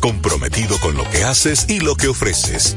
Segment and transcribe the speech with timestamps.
[0.00, 2.76] Comprometido con lo que haces y lo que ofreces.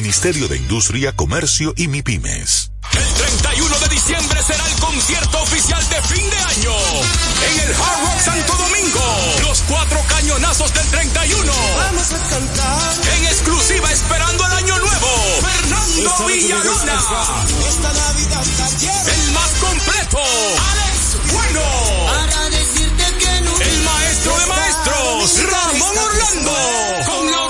[0.00, 2.72] de Industria, Comercio y MIPIMES.
[2.92, 8.00] El 31 de diciembre será el concierto oficial de fin de año en el Hard
[8.00, 9.04] Rock Santo Domingo.
[9.42, 11.52] Los cuatro cañonazos del 31.
[11.76, 12.96] Vamos a cantar.
[13.14, 15.08] En exclusiva esperando el año nuevo.
[15.42, 17.00] Fernando Villalona.
[17.68, 18.44] Esta Navidad
[19.06, 20.18] El más completo.
[20.70, 21.60] Alex Bueno.
[22.06, 23.60] Para decirte que no.
[23.60, 25.42] El maestro de maestros.
[25.44, 26.52] Ramón Orlando.
[27.06, 27.49] Con la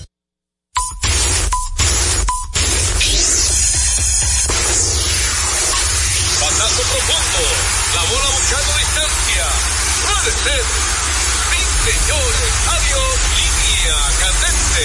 [13.81, 14.83] Línea candente.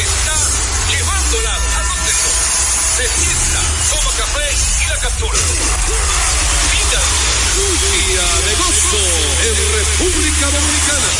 [0.00, 0.36] Está
[0.90, 2.14] llevándola a donde.
[2.96, 4.48] Se sienta, toma café
[4.80, 5.38] y la captura.
[6.72, 7.00] Vida.
[7.56, 9.04] Lluvia de gozo
[9.44, 11.10] en República Dominicana.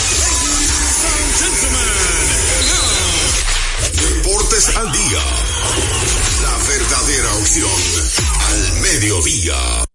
[3.92, 5.22] Deportes al día.
[6.42, 7.80] La verdadera opción
[8.48, 9.89] al mediodía.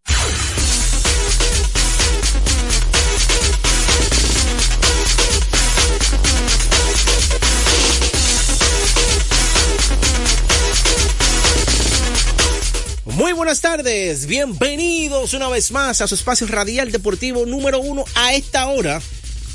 [13.45, 18.65] Buenas tardes, bienvenidos una vez más a su espacio radial deportivo número uno a esta
[18.65, 18.99] hora.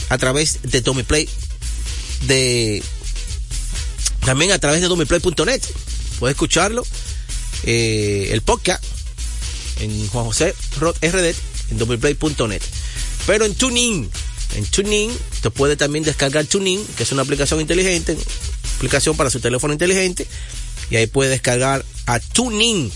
[0.09, 1.29] a través de Domiplay
[2.27, 2.83] de
[4.25, 5.63] también a través de domiplay.net
[6.19, 6.85] puede escucharlo
[7.65, 8.85] eh, el podcast
[9.81, 11.35] en Juan José RD
[11.71, 12.63] en domiplay.net
[13.27, 14.11] pero en TuneIn
[14.57, 18.17] en TuneIn usted puede también descargar TuneIn que es una aplicación inteligente
[18.77, 20.27] aplicación para su teléfono inteligente
[20.91, 22.91] y ahí puede descargar a TuneIn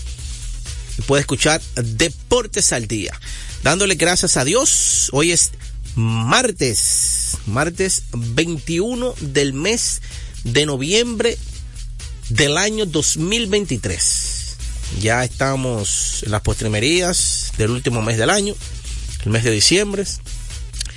[0.97, 3.19] y puede escuchar Deportes al Día.
[3.63, 5.51] Dándole gracias a Dios hoy es
[5.95, 10.01] martes, martes 21 del mes
[10.43, 11.37] de noviembre
[12.29, 14.57] del año 2023.
[15.01, 18.55] Ya estamos en las postrimerías del último mes del año,
[19.25, 20.03] el mes de diciembre,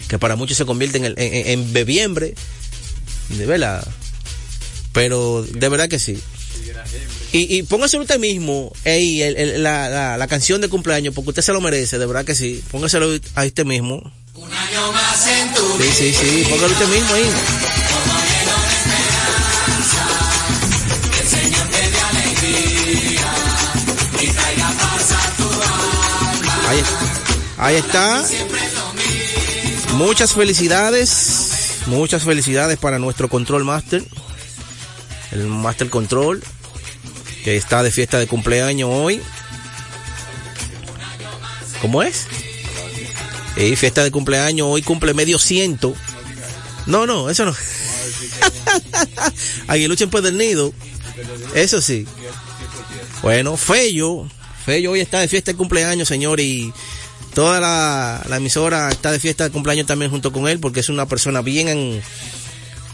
[0.08, 2.34] que para muchos se convierte en, el, bebiembre,
[3.30, 3.86] de verdad.
[4.92, 6.18] Pero de verdad que sí.
[7.32, 11.30] Y, y póngaselo usted mismo, ey, el, el, la, la, la canción de cumpleaños, porque
[11.30, 12.62] usted se lo merece, de verdad que sí.
[12.70, 14.10] Póngaselo a usted mismo.
[14.36, 17.30] Un año más en tu Sí, sí, sí, póngalo usted mismo ahí.
[26.68, 26.82] Ahí,
[27.56, 28.24] ahí está.
[29.94, 31.82] Muchas felicidades.
[31.86, 34.04] Muchas felicidades para nuestro Control Master.
[35.32, 36.42] el Master Control,
[37.42, 39.22] que está de fiesta de cumpleaños hoy.
[41.80, 42.26] ¿Cómo es?
[43.56, 45.94] Y fiesta de cumpleaños, hoy cumple medio ciento.
[46.86, 47.54] No, no, eso no.
[49.66, 50.72] Aguilucho en del Nido.
[51.54, 52.06] Eso sí.
[53.22, 54.28] Bueno, Fello.
[54.64, 56.72] Fello hoy está de fiesta de cumpleaños, señor, y
[57.34, 60.88] toda la, la, emisora está de fiesta de cumpleaños también junto con él, porque es
[60.88, 62.02] una persona bien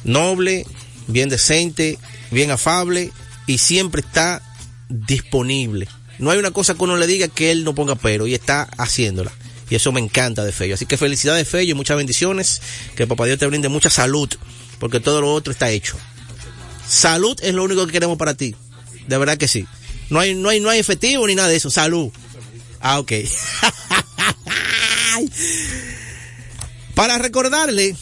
[0.05, 0.67] noble,
[1.07, 1.99] bien decente,
[2.31, 3.13] bien afable,
[3.47, 4.43] y siempre está
[4.89, 5.89] disponible.
[6.19, 8.69] No hay una cosa que uno le diga que él no ponga pero, y está
[8.77, 9.33] haciéndola.
[9.73, 10.75] Y eso me encanta de Fello.
[10.75, 12.61] Así que felicidades, Fello, y muchas bendiciones.
[12.95, 14.29] Que papá Dios te brinde mucha salud,
[14.79, 15.97] porque todo lo otro está hecho.
[16.87, 18.55] Salud es lo único que queremos para ti.
[19.07, 19.67] De verdad que sí.
[20.11, 21.71] No hay, no hay, no hay efectivo ni nada de eso.
[21.71, 22.11] Salud.
[22.83, 23.13] Ah, ok.
[26.95, 27.97] para recordarle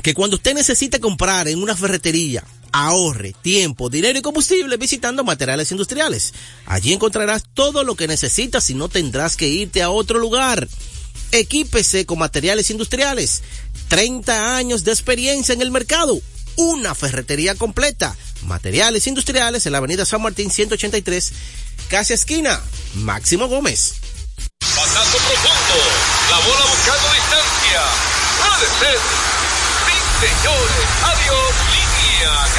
[0.00, 2.44] que cuando usted necesite comprar en una ferretería,
[2.74, 6.34] ahorre tiempo, dinero y combustible visitando materiales industriales.
[6.66, 10.68] Allí encontrarás todo lo que necesitas y no tendrás que irte a otro lugar.
[11.30, 13.42] Equípese con materiales industriales.
[13.88, 16.20] 30 años de experiencia en el mercado.
[16.56, 18.16] Una ferretería completa.
[18.42, 21.32] Materiales industriales en la avenida San Martín 183,
[21.88, 22.60] casi esquina.
[22.94, 23.94] Máximo Gómez.
[24.58, 25.78] Pasazo profundo.
[26.28, 27.82] La bola buscando distancia.
[28.36, 28.98] Puede ser.
[29.86, 30.88] Sí, señores.
[31.04, 31.83] Adiós.
[32.24, 32.54] Línea.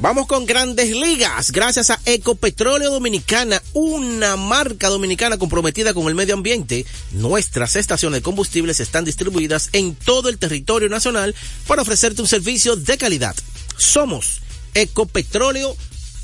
[0.00, 6.34] Vamos con grandes ligas, gracias a Ecopetróleo Dominicana, una marca dominicana comprometida con el medio
[6.34, 6.86] ambiente.
[7.10, 11.34] Nuestras estaciones de combustibles están distribuidas en todo el territorio nacional
[11.66, 13.34] para ofrecerte un servicio de calidad.
[13.76, 14.40] Somos
[14.74, 15.76] Ecopetróleo,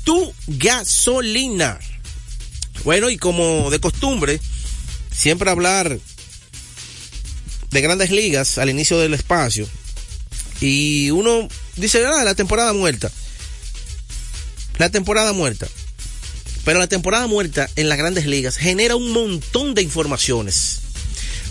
[0.05, 1.77] tu gasolina.
[2.85, 4.39] Bueno, y como de costumbre,
[5.11, 5.99] siempre hablar
[7.71, 9.67] de grandes ligas al inicio del espacio.
[10.61, 13.11] Y uno dice, ah, la temporada muerta
[14.77, 15.67] la temporada muerta.
[16.63, 20.79] Pero la temporada muerta en las grandes ligas genera un montón de informaciones.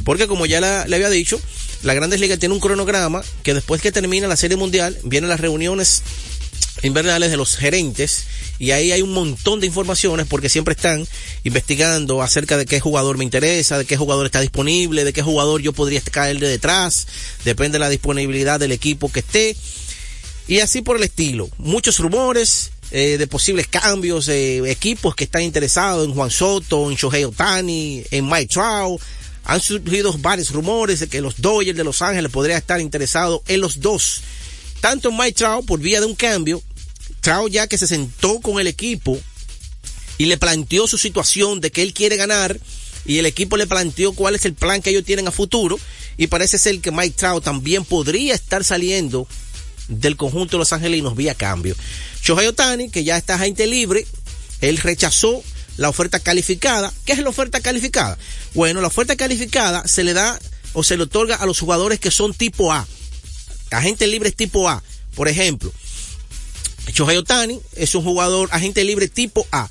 [0.04, 1.40] Porque como ya le había dicho,
[1.82, 5.40] la grandes ligas tiene un cronograma que después que termina la serie mundial, vienen las
[5.40, 6.02] reuniones
[6.86, 8.26] invernales de los gerentes
[8.58, 11.06] y ahí hay un montón de informaciones porque siempre están
[11.42, 15.60] investigando acerca de qué jugador me interesa, de qué jugador está disponible, de qué jugador
[15.60, 17.06] yo podría caer de detrás,
[17.44, 19.56] depende de la disponibilidad del equipo que esté
[20.46, 21.48] y así por el estilo.
[21.58, 26.96] Muchos rumores, eh, de posibles cambios, de equipos que están interesados en Juan Soto, en
[26.96, 29.00] Shohei Otani, en Mike Trout.
[29.46, 33.60] Han surgido varios rumores de que los Dodgers de Los Ángeles podrían estar interesados en
[33.60, 34.20] los dos.
[34.80, 36.62] Tanto en Mike Trout por vía de un cambio,
[37.24, 39.18] Trout ya que se sentó con el equipo
[40.18, 42.60] y le planteó su situación de que él quiere ganar
[43.06, 45.80] y el equipo le planteó cuál es el plan que ellos tienen a futuro
[46.18, 49.26] y parece ser que Mike Trout también podría estar saliendo
[49.88, 51.74] del conjunto de los angelinos vía cambio.
[52.22, 54.06] Shohei Otani, que ya está agente libre,
[54.60, 55.42] él rechazó
[55.78, 56.92] la oferta calificada.
[57.06, 58.18] ¿Qué es la oferta calificada?
[58.52, 60.38] Bueno, la oferta calificada se le da
[60.74, 62.86] o se le otorga a los jugadores que son tipo A.
[63.70, 64.82] Agente libre tipo A.
[65.14, 65.72] Por ejemplo,
[66.92, 67.22] Shohei
[67.76, 69.70] es un jugador agente libre tipo A.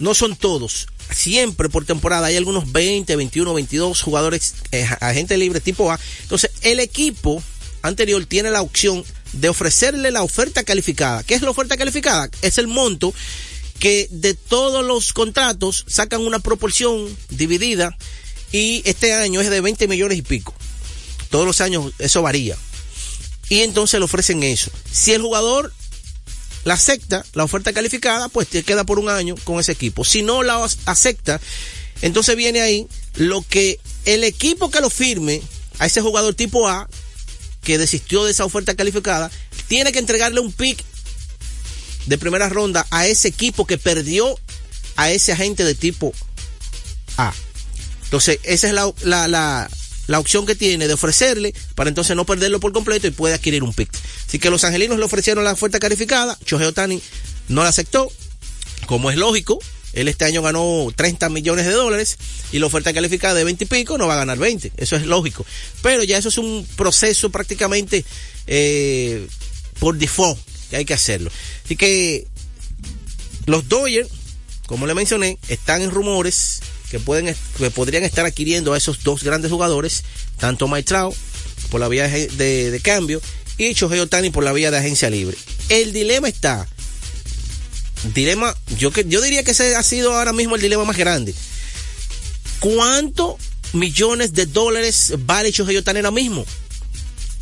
[0.00, 0.88] No son todos.
[1.14, 6.00] Siempre por temporada hay algunos 20, 21, 22 jugadores eh, agente libre tipo A.
[6.22, 7.42] Entonces, el equipo
[7.82, 11.22] anterior tiene la opción de ofrecerle la oferta calificada.
[11.22, 12.28] ¿Qué es la oferta calificada?
[12.42, 13.14] Es el monto
[13.78, 17.96] que de todos los contratos sacan una proporción dividida
[18.52, 20.54] y este año es de 20 millones y pico.
[21.30, 22.56] Todos los años eso varía.
[23.48, 24.70] Y entonces le ofrecen eso.
[24.90, 25.72] Si el jugador
[26.66, 30.04] la acepta, la oferta calificada, pues te queda por un año con ese equipo.
[30.04, 31.40] Si no la acepta,
[32.02, 35.40] entonces viene ahí lo que el equipo que lo firme
[35.78, 36.88] a ese jugador tipo A
[37.62, 39.30] que desistió de esa oferta calificada,
[39.68, 40.82] tiene que entregarle un pick
[42.06, 44.36] de primera ronda a ese equipo que perdió
[44.96, 46.12] a ese agente de tipo
[47.16, 47.32] A.
[48.02, 49.70] Entonces, esa es la, la, la,
[50.14, 53.72] opción que tiene de ofrecerle para entonces no perderlo por completo y puede adquirir un
[53.72, 53.90] pick.
[54.26, 57.00] Así que los angelinos le ofrecieron la oferta calificada, Shohei Otani
[57.48, 58.10] no la aceptó,
[58.86, 59.58] como es lógico,
[59.96, 62.18] él este año ganó 30 millones de dólares
[62.52, 64.72] y la oferta calificada de 20 y pico no va a ganar 20.
[64.76, 65.46] Eso es lógico.
[65.82, 68.04] Pero ya eso es un proceso prácticamente
[68.46, 69.26] eh,
[69.80, 71.30] por default que hay que hacerlo.
[71.64, 72.26] Así que
[73.46, 74.10] los Dodgers,
[74.66, 76.60] como le mencioné, están en rumores
[76.90, 80.04] que pueden que podrían estar adquiriendo a esos dos grandes jugadores,
[80.38, 80.94] tanto Mike
[81.70, 83.20] por la vía de, de cambio
[83.58, 85.36] y Shohei Otani por la vía de agencia libre.
[85.68, 86.66] El dilema está
[88.14, 91.34] dilema, yo, que, yo diría que ese ha sido ahora mismo el dilema más grande.
[92.60, 93.38] ¿Cuánto
[93.72, 96.46] millones de dólares vale Shohei Otani ahora mismo?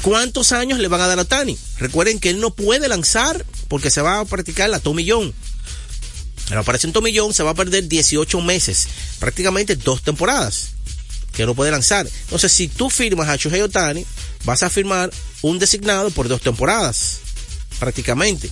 [0.03, 1.57] ¿Cuántos años le van a dar a Otani?
[1.79, 5.35] Recuerden que él no puede lanzar porque se va a practicar la tomillón.
[6.49, 10.71] En la operación tomillón se va a perder 18 meses, prácticamente dos temporadas,
[11.33, 12.07] que no puede lanzar.
[12.25, 14.05] Entonces, si tú firmas a Shohei Otani,
[14.45, 15.11] vas a firmar
[15.43, 17.19] un designado por dos temporadas,
[17.79, 18.51] prácticamente.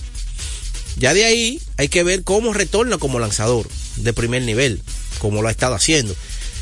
[0.97, 4.81] Ya de ahí hay que ver cómo retorna como lanzador de primer nivel,
[5.19, 6.15] como lo ha estado haciendo.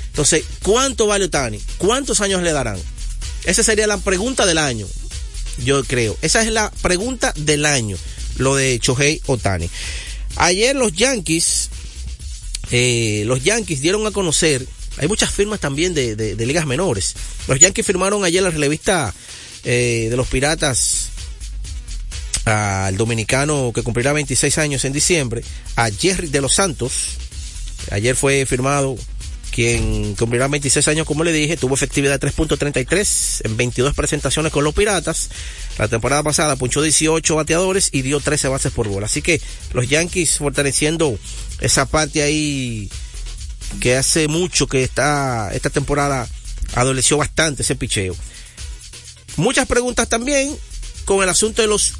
[0.08, 1.62] Entonces, ¿cuánto vale Otani?
[1.78, 2.80] ¿Cuántos años le darán?
[3.46, 4.88] Esa sería la pregunta del año,
[5.64, 6.18] yo creo.
[6.22, 7.98] Esa es la pregunta del año,
[8.38, 9.70] lo de Shohei Otani.
[10.38, 11.70] Ayer los Yankees,
[12.72, 14.66] eh, los Yankees dieron a conocer,
[14.98, 17.16] hay muchas firmas también de, de, de ligas menores.
[17.48, 19.14] Los Yankees firmaron ayer la revista
[19.64, 21.10] eh, de los Piratas
[22.46, 25.44] al dominicano que cumplirá 26 años en diciembre,
[25.76, 26.92] a Jerry de los Santos.
[27.92, 28.96] Ayer fue firmado
[29.51, 34.63] quien cumplirá 26 años, como le dije, tuvo efectividad de 3.33 en 22 presentaciones con
[34.63, 35.29] los Piratas.
[35.77, 39.05] La temporada pasada punchó 18 bateadores y dio 13 bases por bola.
[39.05, 39.41] Así que
[39.74, 41.20] los Yankees fortaleciendo
[41.60, 42.89] esa parte ahí
[43.79, 46.27] que hace mucho que está, esta temporada
[46.74, 48.15] adoleció bastante ese picheo.
[49.38, 50.58] Muchas preguntas también
[51.05, 51.93] con el asunto de los,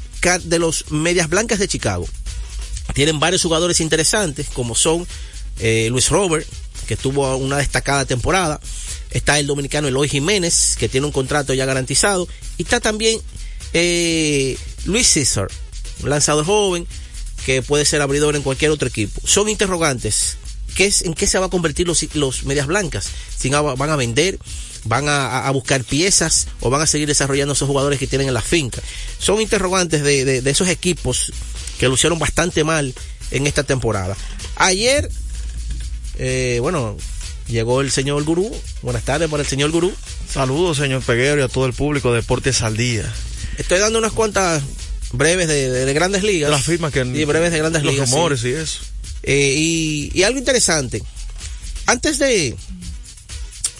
[0.44, 2.08] de los medias blancas de Chicago.
[2.94, 5.06] Tienen varios jugadores interesantes, como son
[5.60, 6.46] eh, Luis Robert,
[6.92, 8.60] que tuvo una destacada temporada.
[9.10, 12.28] Está el dominicano Eloy Jiménez, que tiene un contrato ya garantizado.
[12.58, 13.18] Y está también
[13.72, 15.48] eh, Luis César,
[16.02, 16.86] un lanzador joven
[17.46, 19.22] que puede ser abridor en cualquier otro equipo.
[19.24, 20.36] Son interrogantes.
[20.74, 23.08] ¿Qué es, ¿En qué se va a convertir los, los medias blancas?
[23.38, 24.38] Si van a vender,
[24.84, 28.34] van a, a, buscar piezas o van a seguir desarrollando esos jugadores que tienen en
[28.34, 28.82] la finca.
[29.18, 31.32] Son interrogantes de, de, de esos equipos
[31.78, 32.94] que lucieron bastante mal
[33.30, 34.14] en esta temporada.
[34.56, 35.10] Ayer
[36.18, 36.96] eh, bueno,
[37.48, 38.50] llegó el señor Gurú.
[38.82, 39.92] Buenas tardes para el señor Gurú.
[40.30, 43.10] Saludos, señor Peguero, y a todo el público de Deportes al Día.
[43.58, 44.62] Estoy dando unas cuantas
[45.12, 46.50] breves de, de, de grandes ligas.
[46.50, 47.00] Las firmas que...
[47.00, 48.08] Y breves de grandes los ligas.
[48.08, 48.48] Los rumores sí.
[48.48, 48.80] y eso.
[49.22, 51.02] Eh, y, y, algo interesante.
[51.86, 52.56] Antes de,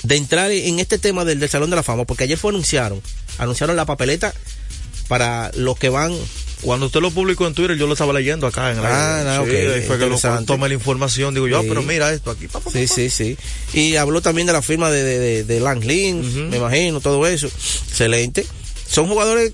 [0.03, 3.01] de entrar en este tema del, del Salón de la Fama, porque ayer fue anunciaron,
[3.39, 4.35] anunciaron la papeleta
[5.09, 6.15] para los que van
[6.63, 9.21] cuando usted lo publicó en Twitter, yo lo estaba leyendo acá en la.
[9.21, 11.35] Ah, no, sí, okay, fue que lo toma la información.
[11.35, 11.67] Digo yo, sí.
[11.67, 12.47] ah, pero mira esto aquí.
[12.47, 13.37] Pa, pa, pa, sí, sí, sí.
[13.75, 16.49] Y habló también de la firma de, de, de, de Lang Lin, uh -huh.
[16.49, 17.49] me imagino, todo eso.
[17.89, 18.47] Excelente.
[18.89, 19.53] Son jugadores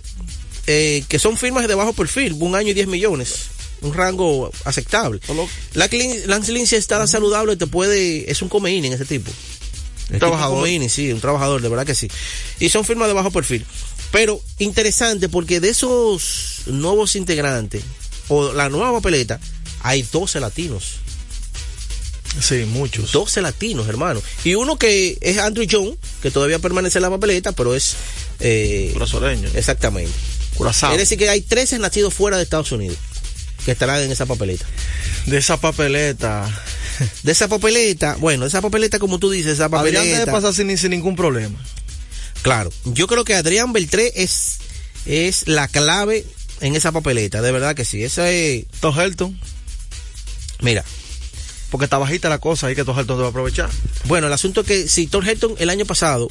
[0.66, 3.46] eh, que son firmas de bajo perfil, un año y 10 millones.
[3.80, 5.20] Un rango aceptable.
[5.72, 5.88] La
[6.26, 7.06] Lance Lynn, si está uh -huh.
[7.06, 8.30] saludable, te puede.
[8.30, 9.30] Es un come en ese tipo.
[10.10, 10.64] Un trabajador.
[10.64, 12.10] Come sí, un trabajador, de verdad que sí.
[12.60, 13.64] Y son firmas de bajo perfil.
[14.10, 17.82] Pero interesante porque de esos nuevos integrantes
[18.28, 19.38] o la nueva papeleta
[19.82, 20.96] hay 12 latinos.
[22.40, 23.12] Sí, muchos.
[23.12, 24.22] 12 latinos, hermano.
[24.44, 27.96] Y uno que es Andrew John, que todavía permanece en la papeleta, pero es...
[28.40, 28.92] Eh.
[29.54, 30.12] Exactamente.
[30.54, 30.92] Curazao.
[30.92, 32.98] Es decir, que hay 13 nacidos fuera de Estados Unidos
[33.64, 34.64] que estarán en esa papeleta.
[35.26, 36.48] De esa papeleta.
[37.22, 40.00] De esa papeleta, bueno, esa papeleta, como tú dices, esa papeleta.
[40.00, 41.58] Adrián debe pasar sin, sin ningún problema.
[42.42, 44.58] Claro, yo creo que Adrián Beltré es,
[45.06, 46.24] es la clave
[46.60, 48.02] en esa papeleta, de verdad que sí.
[48.02, 48.66] Esa es.
[48.80, 49.38] Tohelton.
[50.60, 50.84] Mira.
[51.70, 53.68] Porque está bajita la cosa ahí que Tohelton debe aprovechar.
[54.04, 56.30] Bueno, el asunto es que si Thor Helton el año pasado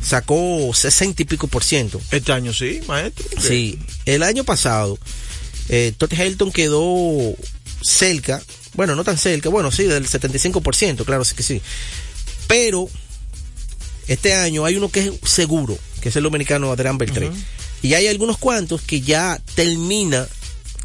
[0.00, 2.00] sacó 60 y pico por ciento.
[2.12, 3.26] Este año sí, maestro.
[3.40, 4.96] Sí, el año pasado
[5.68, 7.34] eh, Todd Helton quedó
[7.82, 8.42] cerca,
[8.74, 11.60] bueno, no tan cerca, bueno, sí, del 75%, claro, sí que sí.
[12.46, 12.88] Pero
[14.08, 17.28] este año hay uno que es seguro, que es el dominicano Adrián Beltré.
[17.28, 17.44] Uh -huh.
[17.82, 20.26] Y hay algunos cuantos que ya termina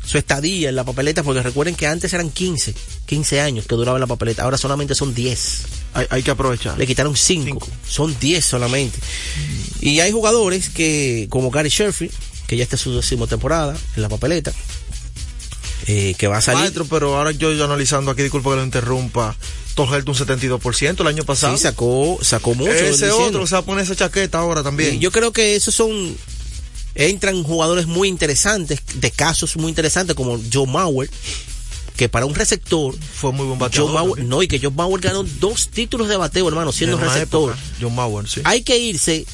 [0.06, 2.76] su estadía en la papeleta, porque recuerden que antes eran 15,
[3.06, 5.62] 15 años que duraba la papeleta, ahora solamente son 10.
[5.94, 6.78] Hay, hay que aprovechar.
[6.78, 9.00] Le quitaron 5, son 10 solamente.
[9.80, 12.14] Y hay jugadores que, como Gary Sherfield,
[12.48, 14.52] que ya está en su décimo temporada en la papeleta,
[15.88, 16.62] eh, que va a salir.
[16.62, 19.36] Maestro, pero ahora yo, yo analizando aquí, disculpa que lo interrumpa,
[19.74, 21.56] Torgelt un 72% el año pasado.
[21.58, 22.72] Sí, sacó, sacó mucho.
[22.72, 25.00] Ese otro se va a poner esa chaqueta ahora también.
[25.00, 26.16] Yo creo que esos son,
[26.96, 31.10] entran jugadores muy interesantes, de casos muy interesantes, como Joe Mauer,
[31.96, 33.90] que para un receptor fue muy buen bateador.
[33.90, 37.56] Joe Mauer, no, y que Joe Mauer ganó dos títulos de bateo, hermano, siendo receptor.
[37.80, 38.42] Joe Mauer, sí.
[38.44, 39.26] Hay que irse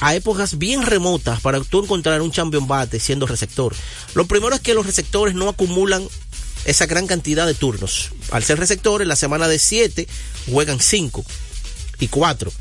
[0.00, 3.74] a épocas bien remotas para tú encontrar un champion bate siendo receptor.
[4.14, 6.06] Lo primero es que los receptores no acumulan
[6.66, 8.10] esa gran cantidad de turnos.
[8.30, 10.06] Al ser receptores, la semana de 7
[10.50, 11.24] juegan 5
[12.00, 12.52] y 4.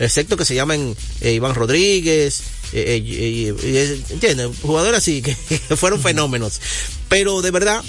[0.00, 2.40] Excepto que se llaman eh, Iván Rodríguez,
[2.72, 4.48] eh, eh, ¿entiendes?
[4.62, 5.36] Jugadores así que,
[5.68, 6.60] que fueron fenómenos.
[7.08, 7.84] Pero de verdad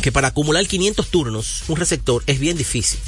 [0.00, 2.98] que para acumular 500 turnos, un receptor es bien difícil.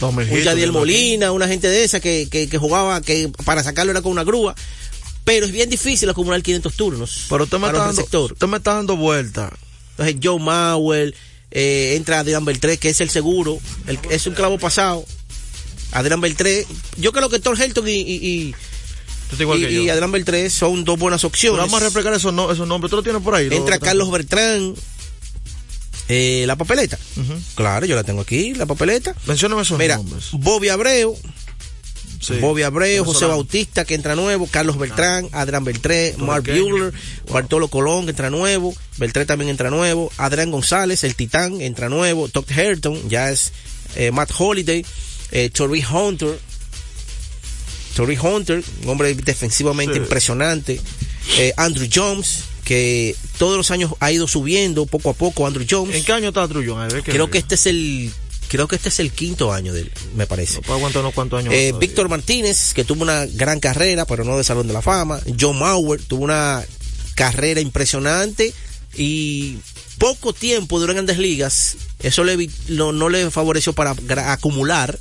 [0.00, 0.72] Un Yadiel.
[0.72, 4.24] Molina, una gente de esa que, que, que jugaba, que para sacarlo era con una
[4.24, 4.54] grúa.
[5.24, 7.26] Pero es bien difícil acumular 500 turnos.
[7.28, 8.32] Pero usted me, está dando, receptor.
[8.32, 9.50] usted me está dando vuelta.
[9.96, 11.14] Entonces, Joe Mauer,
[11.50, 15.04] eh, entra Adrián Beltré, que es el seguro, el- es un clavo pasado.
[15.92, 18.54] Adrián Beltré, yo creo que Thor Helton y, y, y.
[19.90, 21.58] Adrián Beltré son dos buenas Pero opciones.
[21.60, 22.90] vamos a refrescar esos, no- esos nombres.
[22.90, 23.48] ¿Tú lo tienes por ahí?
[23.50, 24.74] Entra Lo- Carlos Bertrán,
[26.08, 26.98] eh, la papeleta.
[27.54, 29.14] Claro, yo la tengo aquí, la papeleta.
[29.26, 30.26] Mencióname esos Mira, nombres.
[30.32, 31.16] Bobby Abreu,
[32.26, 32.34] Sí.
[32.40, 33.26] Bobby Abreu, José.
[33.26, 36.44] Bautista que entra nuevo, Carlos Beltrán, Adrián Beltré, Mark.
[36.44, 36.92] Buehler,
[37.30, 42.28] Bartolo Colón que entra nuevo, Beltré también entra nuevo, Adrián González, el Titán entra nuevo,
[42.28, 43.52] Todd Herton, ya es
[43.96, 44.84] eh, Matt Holiday,
[45.32, 46.38] eh, Torrey Hunter,
[47.94, 50.00] Torrey Hunter, un hombre defensivamente Sí.
[50.00, 50.80] impresionante,
[51.38, 55.94] eh, Andrew Jones, que todos los años ha ido subiendo poco a poco, Andrew Jones.
[55.94, 56.78] ¿En qué año está Trujillo?
[56.78, 58.10] A ver, ¿qué Creo que este es el,
[58.48, 60.60] creo que este es el quinto año de él, me parece.
[60.66, 61.52] No aguantar unos cuantos años.
[61.54, 61.72] Eh.
[61.78, 65.20] Víctor Martínez, que tuvo una gran carrera, pero no de Salón de la Fama.
[65.38, 66.62] John Mauer tuvo una
[67.14, 68.52] carrera impresionante
[68.96, 69.58] y
[69.98, 71.76] poco tiempo duró en Grandes Ligas.
[72.00, 73.94] Eso le, lo- no le favoreció para
[74.32, 74.98] acumular,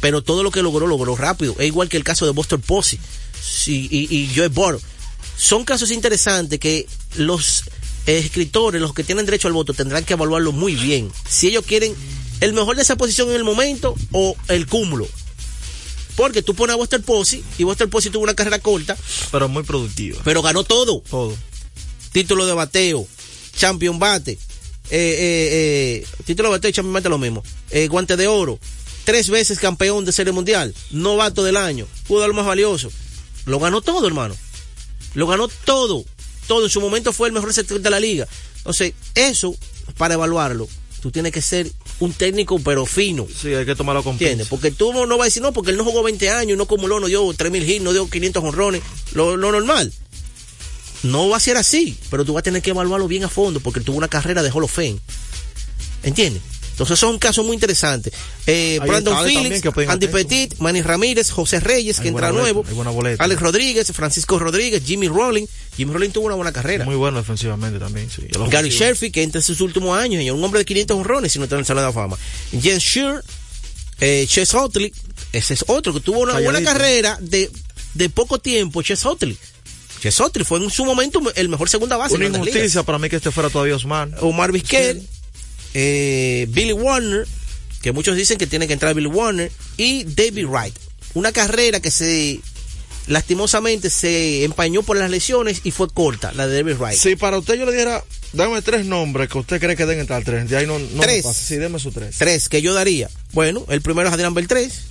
[0.00, 1.54] pero todo lo que logró, logró rápido.
[1.58, 2.98] Es igual que el caso de Buster Posey
[3.66, 4.80] y, y Joe Burrow.
[5.36, 7.64] Son casos interesantes que los
[8.06, 11.10] escritores, los que tienen derecho al voto, tendrán que evaluarlo muy bien.
[11.28, 11.94] Si ellos quieren
[12.42, 15.08] el mejor de esa posición en el momento o el cúmulo.
[16.16, 18.96] Porque tú pones a Buster Posey y Buster Posey tuvo una carrera corta,
[19.30, 20.20] Pero muy productiva.
[20.24, 21.02] pero ganó todo.
[21.08, 21.34] Todo.
[22.10, 23.06] Título de bateo,
[23.56, 24.38] champion bate, eh,
[24.90, 27.42] eh, eh, título de bateo y champion bate lo mismo.
[27.88, 28.58] Guante de oro,
[29.04, 32.90] tres veces campeón de serie mundial, novato del año, jugador más valioso.
[33.46, 34.36] Lo ganó todo, hermano.
[35.14, 36.04] Lo ganó todo.
[36.48, 36.64] Todo.
[36.64, 38.26] En su momento fue el mejor sector de la liga.
[38.58, 39.54] Entonces, eso,
[39.96, 40.68] para evaluarlo,
[41.02, 41.68] tú tienes que ser
[41.98, 43.26] un técnico, pero fino.
[43.26, 44.46] Sí, hay que tomarlo con ¿Entiendes?
[44.46, 47.00] Porque tú no vas a decir, no, porque él no jugó 20 años, no acumuló,
[47.00, 48.82] no dio 3.000 hits, no dio 500 honrones,
[49.12, 49.92] lo, lo normal.
[51.02, 53.58] No va a ser así, pero tú vas a tener que evaluarlo bien a fondo
[53.58, 54.98] porque tuvo una carrera de Hall of Fame.
[56.04, 56.40] ¿Entiendes?
[56.72, 58.10] Entonces, eso es un caso muy interesante.
[58.46, 60.16] Eh, Brandon Phillips, Andy eso.
[60.16, 62.94] Petit, Manny Ramírez, José Reyes, que entra boleta, nuevo.
[63.18, 65.48] Alex Rodríguez, Francisco Rodríguez, Jimmy Rollins.
[65.76, 66.84] Jimmy Rollins tuvo una buena carrera.
[66.84, 68.22] Muy bueno defensivamente también, sí.
[68.50, 68.70] Gary.
[68.70, 71.44] Sherfield, que entra en sus últimos años, y un hombre de 500 honrones, si no
[71.44, 72.16] está en el Salón de la Fama.
[72.50, 73.22] James Shear,
[74.00, 74.92] eh, Chess Utley,
[75.32, 77.50] ese es otro que tuvo una buena carrera de,
[77.94, 79.36] de poco tiempo, Chess Utley.
[80.02, 82.14] Chess Utley fue en su momento el mejor segunda base.
[82.16, 84.14] Una injusticia para mí que este fuera todavía Osman.
[84.20, 85.06] Omar Vizquel,
[85.74, 87.26] eh, Billy Warner,
[87.80, 90.74] que muchos dicen que tiene que entrar Billy Warner, y David Wright.
[91.14, 92.40] Una carrera que se
[93.08, 96.96] lastimosamente se empañó por las lesiones y fue corta, la de David Wright.
[96.98, 100.22] Si para usted yo le dijera, dame tres nombres que usted cree que deben entrar
[100.24, 100.48] tres.
[100.48, 101.22] De ahí no, no me Tres.
[101.24, 101.42] pasa.
[101.44, 102.16] Sí, deme sus tres.
[102.18, 103.10] Tres que yo daría.
[103.32, 104.84] Bueno, el primero es Adrián Beltrés.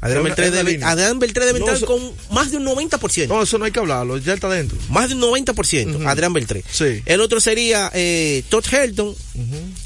[0.00, 0.88] Adrián una debe, línea.
[0.90, 3.28] Adrián Beltrés debe No, entrar eso- con más de un 90%.
[3.28, 4.76] No, eso no hay que hablarlo, ya está dentro.
[4.90, 5.96] Más de un 90%.
[5.96, 6.08] Ujú.
[6.08, 6.64] Adrián Beltrés.
[6.70, 7.02] Sí.
[7.06, 9.14] El otro sería eh, Todd Helton,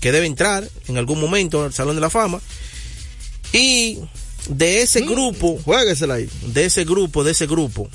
[0.01, 2.41] que debe entrar en algún momento al Salón de la Fama.
[3.53, 3.99] Y
[4.49, 4.83] de Mm.
[4.83, 6.29] ese grupo, Juéguesela ahí.
[6.47, 7.89] de ese grupo, de ese grupo,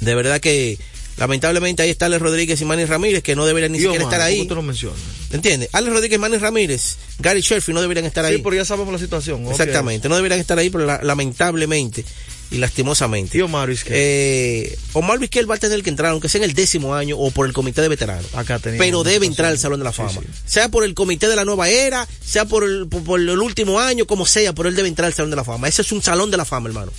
[0.00, 0.78] de verdad que
[1.16, 4.12] lamentablemente ahí está Alex Rodríguez y Manny Ramírez, que no deberían ni Y siquiera Omar,
[4.14, 4.40] estar ¿por qué ahí.
[4.42, 4.96] usted lo menciona?
[5.30, 5.68] ¿Entiendes?
[5.72, 8.36] Alex Rodríguez, Manny Ramírez, Gary Sherfield no deberían estar ahí.
[8.44, 9.46] Sí, ya sabemos la situación.
[9.46, 12.04] Exactamente, no deberían estar ahí, pero la- lamentablemente
[12.50, 13.38] y lastimosamente.
[13.38, 13.94] Y Omar Vizquel.
[13.96, 17.30] Eh, Omar Vizquel va a tener que entrar, aunque sea en el décimo año o
[17.30, 18.26] por el comité de veteranos.
[18.34, 20.12] Acá Pero debe entrar al Salón de la Sí, Fama.
[20.12, 20.18] sí.
[20.44, 23.80] Sea por el comité de la nueva era, sea por el, por, por el último
[23.80, 25.66] año, como sea, pero él debe entrar al Salón de la Fama.
[25.66, 26.92] Ese es un Salón de la Fama, hermano.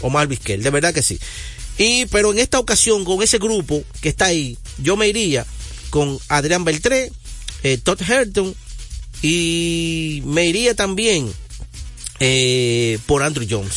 [0.00, 1.18] Omar Vizquel, de verdad que sí.
[1.80, 5.46] Y, pero en esta ocasión, con ese grupo que está ahí, yo me iría
[5.88, 7.10] con Adrián Beltré,
[7.62, 8.54] eh, Todd Herton,
[9.22, 11.32] y me iría también
[12.18, 13.76] eh, por Andrew Jones.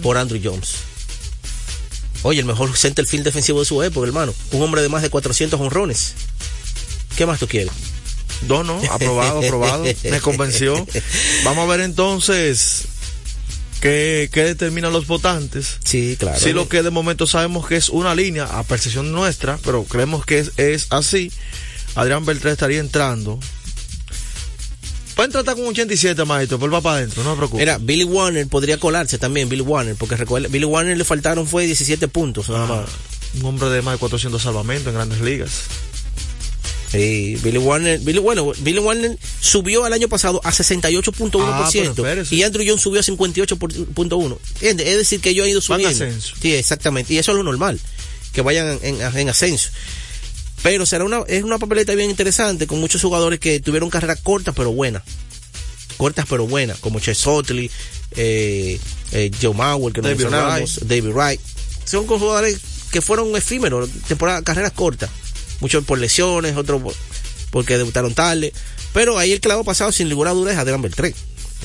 [0.00, 0.76] Por Andrew Jones.
[2.22, 4.32] Oye, el mejor centerfield defensivo de su época, hermano.
[4.52, 6.14] Un hombre de más de 400 honrones.
[7.16, 7.72] ¿Qué más tú quieres?
[8.46, 9.86] no, no, aprobado, aprobado.
[10.04, 10.86] Me convenció.
[11.42, 12.86] Vamos a ver entonces
[13.84, 15.76] qué, qué determinan los votantes.
[15.84, 16.40] Sí, claro.
[16.40, 20.24] Sí, lo que de momento sabemos que es una línea a percepción nuestra, pero creemos
[20.24, 21.30] que es, es así.
[21.94, 23.38] Adrián Beltrán estaría entrando.
[25.14, 27.60] Pueden tratar con 87, maestro, él va para adentro, no me preocupe.
[27.60, 31.66] Mira, Billy Warner podría colarse también, Billy Warner, porque recuerda, Billy Warner le faltaron fue
[31.66, 32.88] 17 puntos nada más.
[33.34, 35.64] Un hombre de más de 400 salvamentos en grandes ligas.
[36.94, 42.42] Sí, Billy Warner, Billy, bueno, Billy Warner subió el año pasado a 68.1% Ah, y
[42.44, 44.38] Andrew Jones subió a 58.1.
[44.54, 44.86] ¿Entiendes?
[44.88, 46.04] Es decir, que ellos han ido Van subiendo.
[46.04, 46.36] ascenso.
[46.40, 47.12] Sí, exactamente.
[47.12, 47.80] Y eso es lo normal,
[48.32, 49.70] que vayan en, en ascenso.
[50.62, 54.52] Pero será una, es una papeleta bien interesante con muchos jugadores que tuvieron carrera corta
[54.52, 55.02] pero buena.
[55.96, 57.70] cortas pero buenas, como Chase Utley,
[58.16, 58.78] eh,
[59.12, 61.40] eh, Joe Mauer, que nos David mencionábamos, David Wright.
[61.84, 62.58] Son jugadores
[62.90, 65.10] que fueron efímeros, temporada, carreras cortas.
[65.60, 66.94] Muchos por lesiones, otros por-
[67.50, 68.52] porque debutaron tarde.
[68.92, 71.14] Pero ahí el clavo pasado, sin ninguna duda, es Adrián Beltré,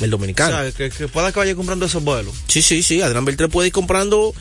[0.02, 0.58] el O dominicano.
[0.58, 2.34] sea, que, que pueda que vaya comprando esos vuelos.
[2.48, 3.02] Sí, sí, sí.
[3.02, 4.34] Adrián Beltré puede ir comprando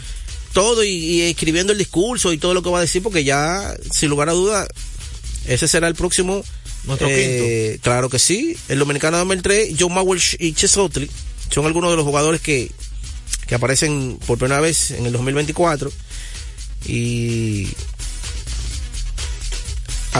[0.52, 3.74] todo y, y escribiendo el discurso y todo lo que va a decir, porque ya,
[3.92, 4.66] sin lugar a duda,
[5.46, 6.42] ese será el próximo.
[6.84, 8.56] Nuestro eh, Claro que sí.
[8.68, 11.10] El dominicano Adrián Beltré, John Mauer y Chess Utley
[11.50, 12.70] son algunos de los jugadores que,
[13.46, 15.90] que aparecen por primera vez en el 2024.
[16.86, 17.68] Y.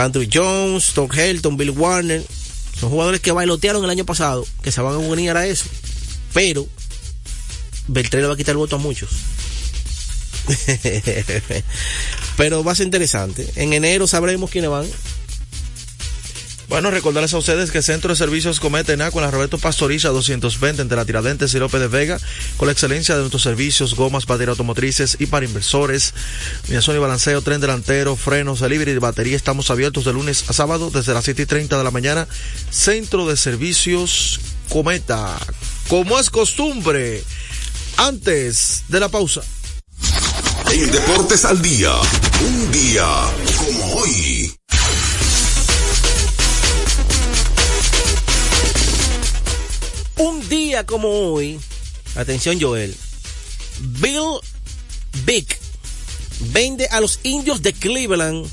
[0.03, 2.23] Andrew Jones, Tom Helton, Bill Warner.
[2.79, 5.65] Son jugadores que bailotearon el año pasado, que se van a unir a eso.
[6.33, 6.67] Pero
[7.87, 9.09] Beltré le va a quitar el voto a muchos.
[12.37, 13.47] Pero va a ser interesante.
[13.55, 14.87] En enero sabremos quiénes van.
[16.69, 20.83] Bueno, recordarles a ustedes que Centro de Servicios Cometa en con la Roberto Pastoriza 220
[20.83, 22.19] entre la Tiradentes y López de Vega,
[22.57, 26.13] con la excelencia de nuestros servicios, gomas, baterías automotrices y para inversores,
[26.65, 29.35] alineación y balanceo, tren delantero, frenos, delivery y batería.
[29.35, 32.27] Estamos abiertos de lunes a sábado desde las 7 y 30 de la mañana.
[32.69, 35.39] Centro de Servicios Cometa,
[35.87, 37.23] como es costumbre,
[37.97, 39.41] antes de la pausa.
[40.71, 41.95] En Deportes al Día,
[42.45, 43.07] un día
[43.57, 44.58] como hoy.
[50.69, 51.59] Día como hoy,
[52.13, 52.95] atención Joel,
[53.79, 54.39] Bill
[55.25, 55.59] Vick
[56.51, 58.47] vende a los indios de Cleveland,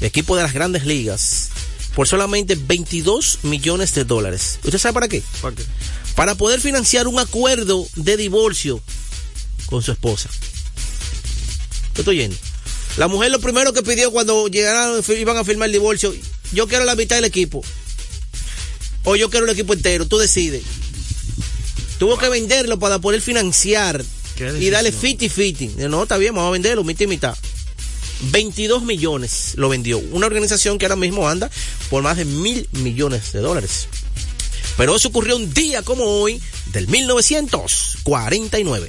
[0.00, 1.50] equipo de las grandes ligas,
[1.94, 4.58] por solamente 22 millones de dólares.
[4.64, 5.22] ¿Usted sabe para qué?
[5.40, 5.62] ¿Para qué?
[6.16, 8.82] Para poder financiar un acuerdo de divorcio
[9.66, 10.28] con su esposa.
[11.94, 12.36] ¿Qué estoy yendo?
[12.96, 16.12] La mujer lo primero que pidió cuando llegaron, iban a firmar el divorcio,
[16.52, 17.62] yo quiero la mitad del equipo.
[19.04, 20.62] O yo quiero el equipo entero, tú decides.
[21.98, 24.04] Tuvo que venderlo para poder financiar
[24.58, 25.18] y darle decisión.
[25.18, 25.88] 50-50.
[25.88, 27.36] No, está bien, vamos a venderlo, mitad y mitad.
[28.32, 29.98] 22 millones lo vendió.
[29.98, 31.50] Una organización que ahora mismo anda
[31.88, 33.86] por más de mil millones de dólares.
[34.76, 36.40] Pero eso ocurrió un día como hoy
[36.72, 38.88] del 1949.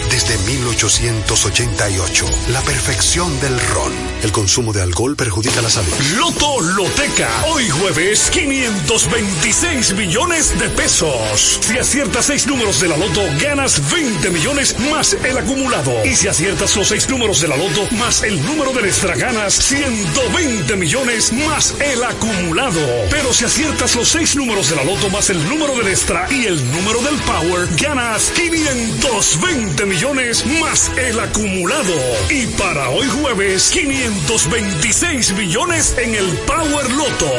[0.11, 3.93] desde 1888, la perfección del ron.
[4.23, 5.93] El consumo de alcohol perjudica la salud.
[6.17, 7.45] Loto Loteca.
[7.47, 11.59] Hoy jueves, 526 millones de pesos.
[11.61, 15.93] Si aciertas seis números de la Loto, ganas 20 millones más el acumulado.
[16.05, 19.53] Y si aciertas los seis números de la Loto más el número del extra, ganas
[19.53, 22.81] 120 millones más el acumulado.
[23.09, 26.47] Pero si aciertas los seis números de la Loto más el número del extra y
[26.47, 31.93] el número del Power, ganas 520 millones más el acumulado.
[32.29, 37.31] Y para hoy jueves, 526 millones en el Power Loto.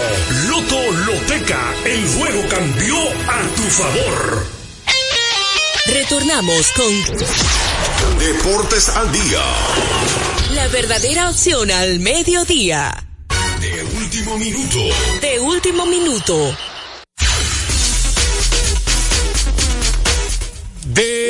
[0.49, 4.47] Loto Loteca, el juego cambió a tu favor.
[5.87, 9.43] Retornamos con Deportes al Día.
[10.55, 12.95] la verdadera opción al mediodía.
[13.61, 14.79] De último minuto.
[15.21, 16.57] De último minuto.
[20.85, 21.22] De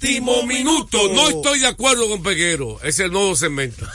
[0.00, 0.98] último minuto.
[1.12, 2.80] No estoy de acuerdo con Peguero.
[2.82, 3.86] Es el nuevo segmento.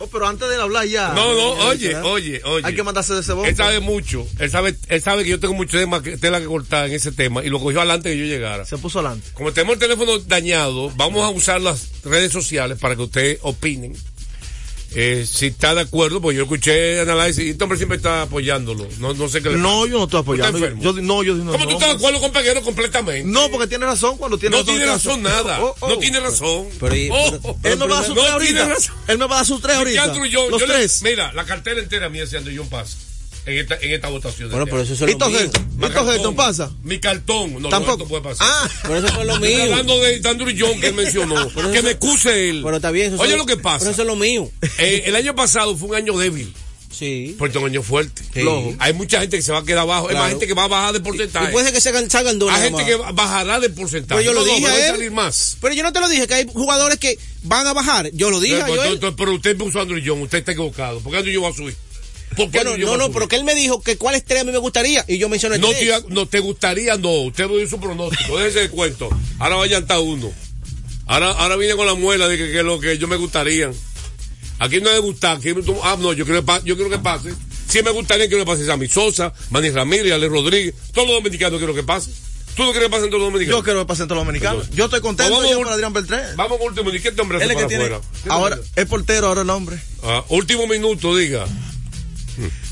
[0.00, 1.12] Oh, pero antes de hablar ya.
[1.14, 2.66] No, no, oye, oye, oye.
[2.66, 3.48] Hay que mandarse de ese bombo.
[3.48, 4.26] Él sabe mucho.
[4.38, 7.12] Él sabe, él sabe que yo tengo mucho tema que, tela que cortar en ese
[7.12, 8.64] tema y lo cogió adelante que yo llegara.
[8.64, 9.28] Se puso adelante.
[9.34, 13.94] Como tenemos el teléfono dañado, vamos a usar las redes sociales para que ustedes opinen.
[14.92, 18.88] Eh, si está de acuerdo, pues yo escuché análisis y este hombre siempre está apoyándolo.
[18.98, 19.90] No, no sé qué le No, pasa.
[19.92, 20.58] yo no estoy apoyando.
[20.58, 21.52] ¿Está Yo, no, yo no.
[21.52, 23.28] ¿Cómo tú no, estás de acuerdo con Peguero completamente?
[23.30, 24.74] No, porque tiene razón cuando tiene No razón.
[24.76, 25.60] tiene razón nada.
[25.62, 25.88] Oh, oh.
[25.90, 26.66] No tiene razón.
[26.80, 28.74] Pero, y- Oh, pero- oh, Él me va a dar sus no tres tiene ahorita.
[28.74, 28.94] razón.
[29.06, 30.02] Él me va a dar sus tres ahorita.
[30.04, 31.02] Andrew John, Los yo le- tres.
[31.02, 32.96] mira, la cartera entera mía es Andrew John pasa
[33.46, 34.50] en esta, en esta votación.
[34.50, 35.38] Bueno, pero eso es lo ¿Esto mío.
[35.40, 36.08] ¿Esto cartón.
[36.14, 36.70] Helton pasa?
[36.82, 37.62] Mi cartón.
[37.62, 37.96] No, Tampoco.
[37.98, 38.46] No, esto puede pasar.
[38.48, 39.62] Ah, Pero eso fue lo Estoy mío.
[39.64, 41.48] hablando de Andrew John que él mencionó.
[41.54, 42.60] Pero que eso- me excuse él.
[42.62, 43.14] Pero está bien.
[43.14, 43.78] eso Oye lo que pasa.
[43.80, 44.50] Pero eso es lo mío.
[44.78, 46.52] Eh, el año pasado fue un año débil.
[46.92, 47.34] Sí.
[47.38, 48.22] Porque un año fuerte.
[48.34, 48.42] Sí.
[48.78, 50.08] Hay mucha gente que se va a quedar abajo.
[50.10, 51.48] Hay más gente que va a bajar de porcentaje.
[51.48, 52.84] Y puede ser que se salgan dos Hay gente más.
[52.84, 54.20] que bajará de porcentaje.
[54.22, 54.94] Pero yo lo No, no, dije puede a él.
[54.96, 55.56] salir más.
[55.62, 58.10] Pero yo no te lo dije, que hay jugadores que van a bajar.
[58.12, 58.98] Yo lo dije a Pero, Joel.
[58.98, 60.20] pero- pero usted puso a Andrew John.
[60.20, 61.00] Usted está equivocado.
[61.00, 61.76] ¿Por qué Andrew John va a subir?
[62.36, 64.44] ¿Por qué Bueno, no, va no, pero que él me dijo que cuál estrella a
[64.44, 65.04] mí me gustaría.
[65.08, 66.04] Y yo mencioné No tres.
[66.04, 67.10] te, no te gustaría, no.
[67.22, 68.38] Usted no dio su pronóstico.
[68.38, 69.08] Déjese de cuento.
[69.38, 70.32] Ahora vaya a estar uno.
[71.06, 73.70] Ahora, ahora viene con la muela de que, que lo que yo me gustaría.
[74.60, 75.32] Aquí no le gusta.
[75.32, 75.48] Aquí,
[75.82, 77.34] ah, no, yo quiero, que pa- yo quiero que pase.
[77.68, 80.74] Sí me gustaría que le pase Sammy Sosa, Manny Ramírez, Ale Rodríguez.
[80.92, 82.10] Todos los dominicanos quiero que pase.
[82.56, 83.58] ¿Tú no quieres que pasen todos los dominicanos?
[83.60, 84.54] yo quiero que pasen todos los dominicanos.
[84.64, 86.36] Entonces, Yo estoy contento vamos por Adrián Beltrán.
[86.36, 86.90] Vamos con último.
[86.92, 88.32] ¿Y qué este hombre Él hace es que para tiene.
[88.34, 89.78] Ahora es portero, ahora el hombre.
[90.02, 91.46] Ah, último minuto, diga.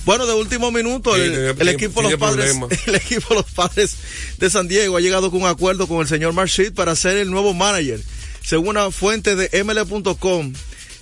[0.04, 3.34] Bueno, de último minuto, Sí, el, tiene- el tiene- equipo tiene los padres, el equipo
[3.34, 3.96] los padres
[4.38, 7.30] de San Diego ha llegado con un acuerdo con el señor Marshid para ser el
[7.30, 8.00] nuevo manager.
[8.44, 10.52] Según una fuente de ML.com,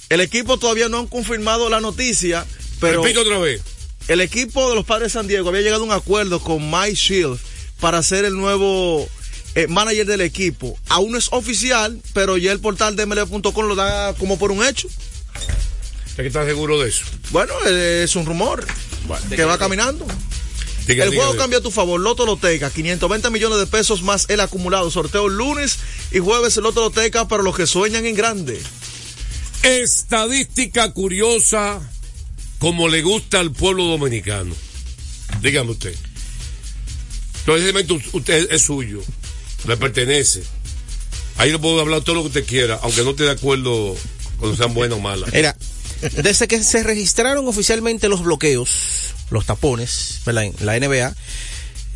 [0.09, 2.44] el equipo todavía no han confirmado la noticia,
[2.81, 3.61] pero Repito otra vez.
[4.09, 6.94] el equipo de los padres de San Diego había llegado a un acuerdo con Mike
[6.94, 7.38] Shield
[7.81, 9.09] para ser el nuevo
[9.55, 10.79] eh, manager del equipo.
[10.88, 14.64] Aún no es oficial, pero ya el portal de ML.com lo da como por un
[14.64, 14.88] hecho.
[16.16, 17.05] ¿Usted que está seguro de eso?
[17.31, 18.66] Bueno, es un rumor
[19.29, 20.07] que va caminando.
[20.87, 21.42] Diga, el diga, juego diga.
[21.44, 22.00] cambia a tu favor.
[22.00, 24.90] Loto Loteca, 520 millones de pesos más el acumulado.
[24.90, 25.79] Sorteo lunes
[26.11, 28.59] y jueves el Loto Loteca para los que sueñan en grande.
[29.62, 31.83] Estadística curiosa
[32.61, 34.55] como le gusta al pueblo dominicano.
[35.42, 35.94] Dígame usted.
[37.40, 39.02] Entonces, usted es suyo,
[39.68, 40.42] le pertenece.
[41.37, 43.94] Ahí le puedo hablar todo lo que usted quiera, aunque no esté de acuerdo
[44.38, 45.35] cuando sean buenas o malas.
[45.35, 45.55] Era,
[46.22, 48.70] desde que se registraron oficialmente los bloqueos,
[49.30, 50.44] los tapones, ¿verdad?
[50.44, 51.14] En la NBA.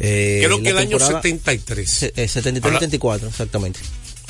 [0.00, 1.90] eh, Creo que la el año temporada- 73.
[1.90, 3.80] se- eh, 73-74, exactamente.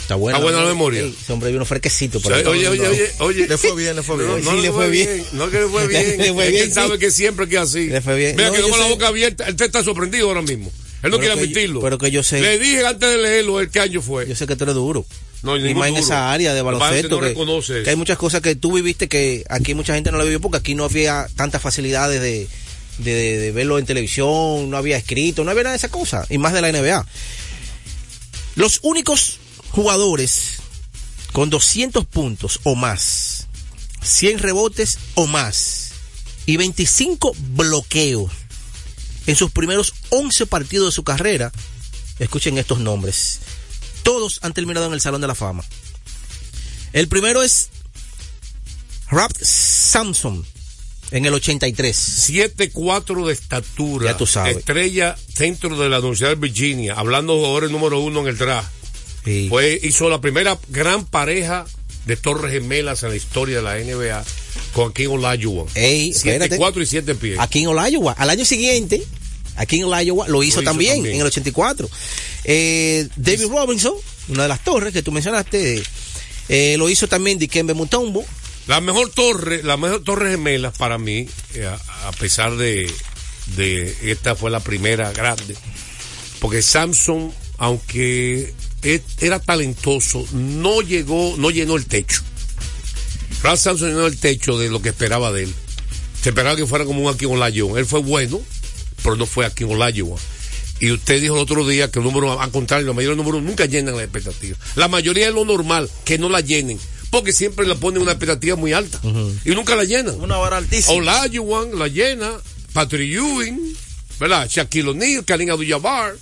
[0.01, 0.39] Está buena.
[0.39, 1.03] Está buena la memoria.
[1.03, 2.21] Sí, ese hombre vino fresquecito.
[2.21, 2.47] por Oye, ahí.
[2.49, 3.47] oye, oye, oye, oye.
[3.49, 4.29] Le fue bien, le fue bien.
[4.29, 5.25] No, no Sí, le fue bien.
[5.33, 6.19] No que le fue bien.
[6.19, 6.99] Le fue Es que bien, él sabe sí.
[6.99, 7.87] que siempre que así.
[7.87, 8.35] Le fue bien.
[8.37, 9.47] Vea No, que con la boca abierta.
[9.47, 10.73] Él te está sorprendido ahora mismo.
[11.03, 11.81] Él no Pero quiere que yo- admitirlo.
[11.81, 14.27] pero que yo sé- Le dije antes de leerlo el qué año fue.
[14.29, 15.07] Yo sé que tú eres duro.
[15.43, 17.09] No, y más en esa área de que baloncesto.
[17.21, 17.27] no
[17.85, 20.59] Que, hay muchas cosas que tú viviste que aquí mucha gente no la vivió porque
[20.59, 22.47] aquí no había tantas facilidades de,
[22.99, 26.27] de, de- de verlo en televisión, no había escrito, no había nada de esas cosas.
[26.31, 27.07] Y más de la NBA.
[28.57, 29.39] Los únicos
[29.71, 30.57] jugadores
[31.33, 33.47] con 200 puntos o más,
[34.03, 35.91] 100 rebotes o más
[36.47, 38.33] y 25 bloqueos
[39.27, 41.53] en sus primeros 11 partidos de su carrera,
[42.19, 43.39] escuchen estos nombres.
[44.03, 45.65] Todos han terminado en el Salón de la Fama.
[46.93, 47.71] El primero es
[49.11, 50.45] Rap Samson
[51.11, 52.31] en el 83.
[52.31, 54.13] 7-4 de estatura.
[54.13, 54.57] Ya tú sabes.
[54.57, 56.95] Estrella centro de la Universidad de Virginia.
[56.97, 58.69] Hablando de jugadores número uno en el draft.
[59.49, 61.67] Fue, hizo la primera gran pareja
[62.07, 64.25] de Torres Gemelas en la historia de la NBA
[64.73, 65.67] con King Olajuwon.
[65.75, 67.39] Ey, 7-4 y 7 pies.
[67.53, 68.15] En Olajuwon.
[68.17, 69.05] Al año siguiente,
[69.57, 71.15] aquí en Olajuwon lo hizo, hizo también, también.
[71.17, 71.89] en el 84.
[72.45, 73.95] Eh, David Robinson,
[74.29, 75.83] una de las torres que tú mencionaste,
[76.49, 78.25] eh, lo hizo también Dikembe Mutombo.
[78.67, 82.91] La mejor torre, la mejor torre gemela para mí, eh, a, pesar de,
[83.57, 85.57] de esta fue la primera grande,
[86.41, 92.23] porque Samson, aunque e- era talentoso, no llegó, no llenó el techo.
[93.43, 95.55] Ralph Samson llenó el techo de lo que esperaba de él.
[96.23, 97.79] Se esperaba que fuera como un Akin Olajuwon.
[97.79, 98.41] Él fue bueno,
[99.03, 100.19] pero no fue Akin Olajuwon.
[100.81, 103.27] Y usted dijo el otro día que el número, al contrario, la mayoría de los
[103.27, 104.57] números nunca llenan la expectativa.
[104.77, 106.79] La mayoría es lo normal, que no la llenen.
[107.11, 109.01] Porque siempre le ponen una expectativa muy alta.
[109.45, 110.19] Y nunca la llenan.
[110.21, 110.97] Una vara altísima.
[110.97, 112.31] Olajuwon la llena,
[112.73, 113.77] Patrick Ewing,
[114.19, 114.49] ¿verdad?
[114.49, 116.17] Shaquille O'Neal, Karim Abdul-Jabbar.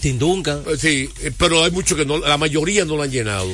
[0.00, 0.62] Tim Duncan.
[0.68, 3.48] Eh, Sí, eh, pero hay muchos que no, la mayoría no la han llenado.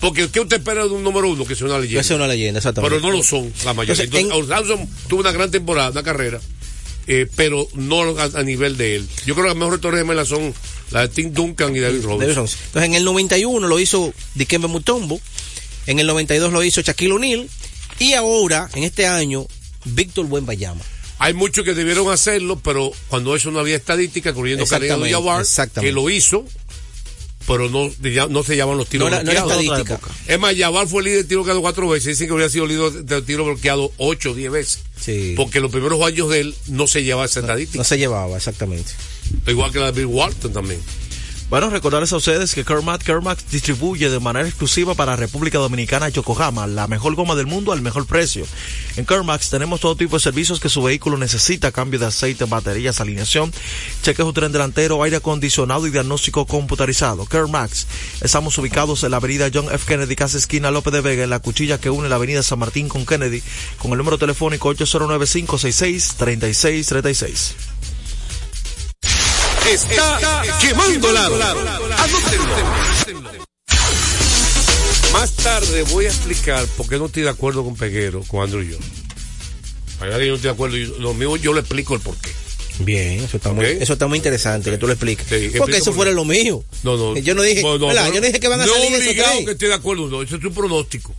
[0.00, 1.44] Porque ¿qué usted espera de un número uno?
[1.44, 2.00] Que sea una leyenda.
[2.00, 2.96] Que sea una leyenda, exactamente.
[2.96, 4.04] Pero no lo son, la mayoría.
[4.04, 6.40] Entonces, Entonces, tuvo una gran temporada, una carrera,
[7.08, 9.08] eh, pero no a, a nivel de él.
[9.24, 10.54] Yo creo que las mejores torres gemelas son
[10.90, 12.20] las de Tim Duncan y David Robinson.
[12.20, 12.60] David Robinson.
[12.66, 15.18] Entonces en el 91 lo hizo Dikembe Mutombo,
[15.86, 17.48] en el 92 lo hizo Shaquille O'Neal
[17.98, 19.46] Y ahora, en este año,
[19.86, 20.82] Víctor Buenbayama.
[21.18, 24.64] Hay muchos que debieron hacerlo, pero cuando eso no había estadística, incluyendo
[25.06, 25.88] Yavar, exactamente.
[25.88, 26.44] que lo hizo,
[27.48, 29.62] pero no, ya no se llaman los tiros No era- no bloqueados.
[29.64, 30.00] estadística.
[30.28, 32.06] Es más, Yavar fue líder de tiro bloqueado cuatro veces.
[32.08, 34.80] Dicen que habría sido líder de tiro bloqueado ocho o diez veces.
[35.00, 35.32] Sí.
[35.36, 37.78] Porque los primeros años de él no se llevaba esa estadística.
[37.78, 38.92] No se llevaba, exactamente.
[39.46, 40.80] Igual que la de Bill Walton también.
[41.50, 46.66] Bueno, recordarles a ustedes que Kermax Kermax distribuye de manera exclusiva para República Dominicana Yokohama
[46.66, 48.44] la mejor goma del mundo al mejor precio.
[48.96, 53.00] En Kermax tenemos todo tipo de servicios que su vehículo necesita, cambio de aceite, baterías,
[53.00, 53.50] alineación,
[54.02, 57.24] cheque su tren delantero, aire acondicionado y diagnóstico computarizado.
[57.24, 57.86] Kermax,
[58.20, 59.86] estamos ubicados en la avenida John F.
[59.86, 62.90] Kennedy, casa esquina López de Vega, en la cuchilla que une la avenida San Martín
[62.90, 63.42] con Kennedy,
[63.78, 67.67] con el número telefónico 809-566-3636.
[69.70, 71.36] Está quemando lado.
[71.36, 72.56] Anótenlo.
[75.12, 78.62] Más tarde voy a explicar por qué no estoy de acuerdo con Peguero, con Andrew
[78.62, 78.76] y yo.
[79.98, 82.30] Para que yo no estoy de acuerdo, yo- lo mío yo le explico el porqué.
[82.80, 85.26] Bien, eso está, muy, eso está muy interesante que tú lo expliques.
[85.28, 86.14] Sí, Porque eso por fuera qué.
[86.14, 86.64] lo mío.
[86.84, 87.16] No, no.
[87.18, 89.44] Yo no dije, yo no dije que van a no salir esos obligado tres.
[89.46, 90.22] que estoy de acuerdo, no.
[90.22, 91.14] Eso es un pronóstico.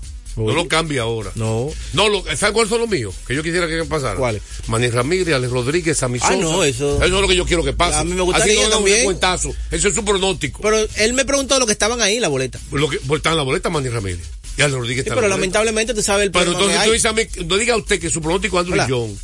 [0.48, 1.32] No lo cambia ahora.
[1.36, 1.70] No.
[1.94, 3.14] No, lo, ¿sabes cuáles son los míos?
[3.28, 4.16] Que yo quisiera que pasara.
[4.16, 4.42] ¿Cuáles?
[4.68, 7.74] Manny Ramírez, Alex Rodríguez, Sammy Ah, no, eso- Eso es lo que yo quiero que
[7.74, 7.98] pase.
[7.98, 9.04] A mí me gustaría Así no venga un también.
[9.06, 9.54] cuentazo.
[9.72, 10.62] Eso es un pronóstico.
[10.62, 12.60] Pero él me preguntó lo que estaban ahí, la boleta.
[12.72, 14.26] Lo que, pues, está en la boleta Manny Ramírez.
[14.58, 17.06] Y Alex Rodríguez Sí, en pero la lamentablemente tú sabes el Pero entonces tú dices
[17.06, 18.88] a mí, no diga usted que su pronóstico es Andrew Hola.
[18.90, 19.18] John.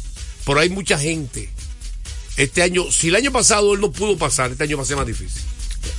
[0.45, 1.49] Pero hay mucha gente.
[2.37, 4.97] Este año, si el año pasado él no pudo pasar, este año va a ser
[4.97, 5.41] más difícil.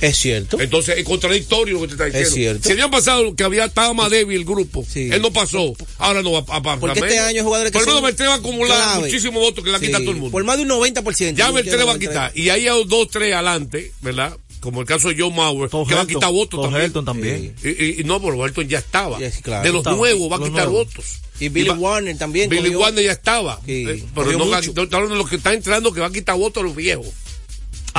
[0.01, 0.59] Es cierto.
[0.59, 2.27] Entonces es contradictorio lo que te está diciendo.
[2.29, 2.67] Es cierto.
[2.69, 5.09] Si año pasado que había estaba más débil el grupo, Sí.
[5.11, 6.79] él no pasó, ahora no va a pasar.
[6.79, 9.05] Porque este año jugadores que Por lo menos va a acumular clave.
[9.05, 10.31] muchísimos votos que le va a quitar Sí, todo el mundo.
[10.31, 11.37] Por más de un 90%.
[11.37, 12.31] Ya le va a quitar.
[12.35, 14.35] Y ahí hay dos, tres adelante, ¿verdad?
[14.59, 16.85] Como el caso de John Mauer, que va a quitar votos Tom también.
[16.85, 17.55] Helton también.
[17.63, 19.19] Y, y- y no, pero Helton ya estaba.
[19.43, 19.63] Claro.
[19.63, 19.95] de los Estaba.
[19.97, 20.87] nuevos va a quitar nuevos.
[20.87, 21.05] votos.
[21.39, 22.49] Y Billy va- Warner también.
[22.49, 23.61] Billy cogió- Warner ya estaba.
[23.65, 24.45] Sí, Eh, pero cogió no,
[24.99, 27.05] no, no, los que están entrando que va a quitar votos a los viejos.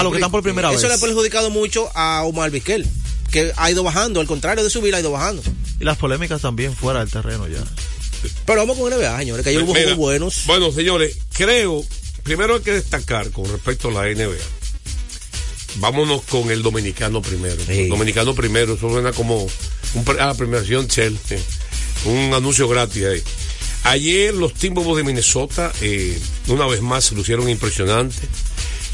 [0.00, 1.00] A los que están por primera Eso le ha vez.
[1.04, 2.87] perjudicado mucho a Omar Vizquel,
[3.30, 5.42] que ha ido bajando, al contrario de subir, ha ido bajando.
[5.80, 7.62] Y las polémicas también fuera del terreno ya.
[8.46, 10.42] Pero vamos con NBA, señores, que ayer hubo juegos buenos.
[10.46, 11.84] Bueno, señores, creo,
[12.24, 14.34] primero hay que destacar con respecto a la NBA.
[15.76, 17.56] Vámonos con el dominicano primero.
[17.64, 17.82] Sí.
[17.82, 19.46] El dominicano primero, eso suena como
[19.94, 21.16] un, pre- a la premiación Shell.
[21.30, 21.40] eh,
[22.06, 23.22] un anuncio gratis ahí.
[23.84, 28.18] Ayer los Timberwolves de Minnesota, eh, una vez más, se lucieron impresionantes.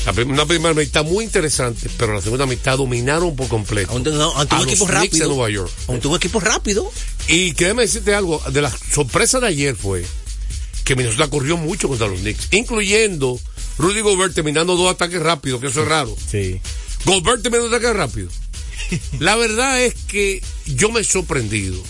[0.07, 3.93] La prim- una primera mitad muy interesante, pero la segunda mitad dominaron por completo.
[3.93, 5.29] Aunque no, a un los equipo rápido.
[5.29, 5.71] Nueva York.
[5.88, 6.90] Aunque un equipo rápido.
[7.29, 10.05] Y déjame decirte algo, de la sorpresa de ayer fue
[10.85, 13.40] que Minnesota corrió mucho contra los Knicks, incluyendo
[13.79, 16.14] Rudy Gobert terminando dos ataques rápidos, que eso es raro.
[16.31, 16.61] Sí.
[17.07, 18.35] Gobert terminando dos ataques rápidos.
[19.19, 21.83] La verdad es que yo me he sorprendido.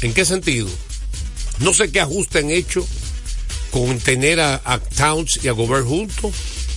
[0.00, 0.68] ¿En qué sentido?
[1.58, 2.86] No sé qué ajuste han hecho
[3.70, 6.32] con tener a, a Towns y a Gobert juntos.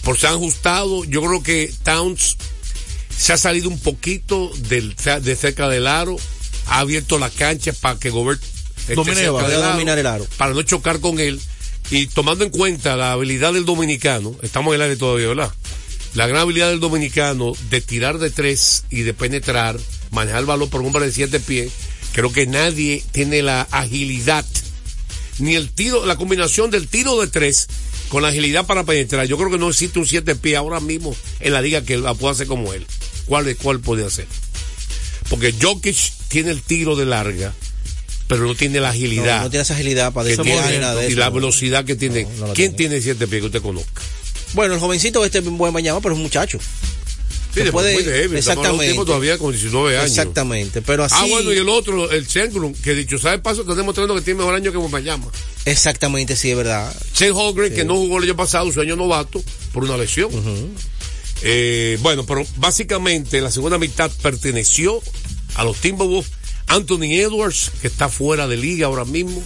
[0.07, 1.03] Por se han ajustado.
[1.03, 2.37] Yo creo que Towns
[3.09, 6.15] se ha salido un poquito del, de cerca del aro.
[6.67, 8.41] Ha abierto la cancha para que Gobert
[8.79, 10.25] esté Domine, cerca va, del dominar el aro.
[10.37, 11.41] Para no chocar con él.
[11.91, 15.53] Y tomando en cuenta la habilidad del dominicano, estamos en el aire todavía, ¿verdad?
[16.13, 19.77] La gran habilidad del dominicano de tirar de tres y de penetrar,
[20.11, 21.69] manejar el balón por un hombre de siete pies,
[22.13, 24.45] creo que nadie tiene la agilidad,
[25.39, 27.67] ni el tiro, la combinación del tiro de tres
[28.09, 29.25] con la agilidad para penetrar.
[29.27, 32.13] Yo creo que no existe un siete pies ahora mismo en la liga que la
[32.13, 32.85] pueda hacer como él.
[33.25, 34.25] ¿Cuál, cuál puede hacer?
[35.29, 35.97] Porque Jokic
[36.29, 37.53] tiene el tiro de larga,
[38.27, 41.19] pero no tiene la agilidad no tiene esa agilidad para que tiene de y eso.
[41.19, 41.35] la no.
[41.35, 42.23] velocidad que tiene.
[42.23, 42.95] No, no la ¿Quién tiene.
[42.95, 44.01] tiene siete pies que usted conozca?
[44.53, 46.59] Bueno, el jovencito este es un buen mañana, pero es un muchacho.
[47.53, 48.37] Sí, Se después puede- muy débil.
[48.37, 48.93] Exactamente.
[49.05, 50.09] todavía con 19 años.
[50.11, 51.15] Exactamente, pero así.
[51.17, 54.39] Ah, bueno, y el otro, el Senglum, que dicho sabe paso, está demostrando que tiene
[54.39, 55.25] mejor año que Momayama.
[55.65, 56.95] Exactamente, sí, es verdad.
[57.15, 59.41] Shane Holgren, que no jugó el año pasado, su año novato,
[59.73, 60.29] por una lesión.
[61.43, 65.01] Eh, bueno, pero básicamente la segunda mitad perteneció
[65.55, 66.31] a los Timberwolves.
[66.69, 69.41] Anthony Edwards, que está fuera de liga ahora mismo.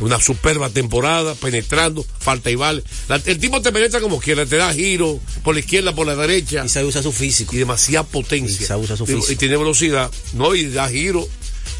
[0.00, 2.82] Una superba temporada, penetrando, falta y vale.
[3.08, 6.16] La- el tipo te penetra como quiera, te da giro por la izquierda, por la
[6.16, 6.64] derecha.
[6.64, 7.54] Y sabe usar su físico.
[7.54, 8.62] Y demasiada potencia.
[8.62, 9.30] Y sabe usar su físico.
[9.32, 10.10] Y, tiene velocidad.
[10.34, 11.26] No, y da giro,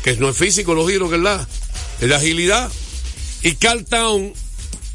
[0.05, 1.49] que no es físico los giros que él da.
[2.01, 2.71] Es de agilidad.
[3.43, 4.33] Y Carl Town,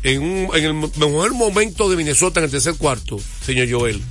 [0.03, 4.01] en, un- en el mejor momento de Minnesota en el tercer cuarto, señor Joel,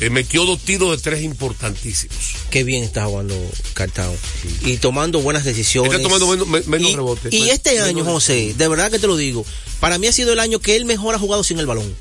[0.00, 2.16] eh, metió dos tiros de tres importantísimos.
[2.50, 3.36] Qué bien está jugando
[3.74, 4.14] Cartao.
[4.64, 5.92] Y tomando buenas decisiones.
[5.92, 7.32] Está tomando menos, me- menos y, rebotes.
[7.32, 8.04] y Men- este menos año.
[8.04, 9.44] José, de verdad que te lo digo,
[9.80, 11.94] para mí ha sido el año que él mejor ha jugado sin el balón.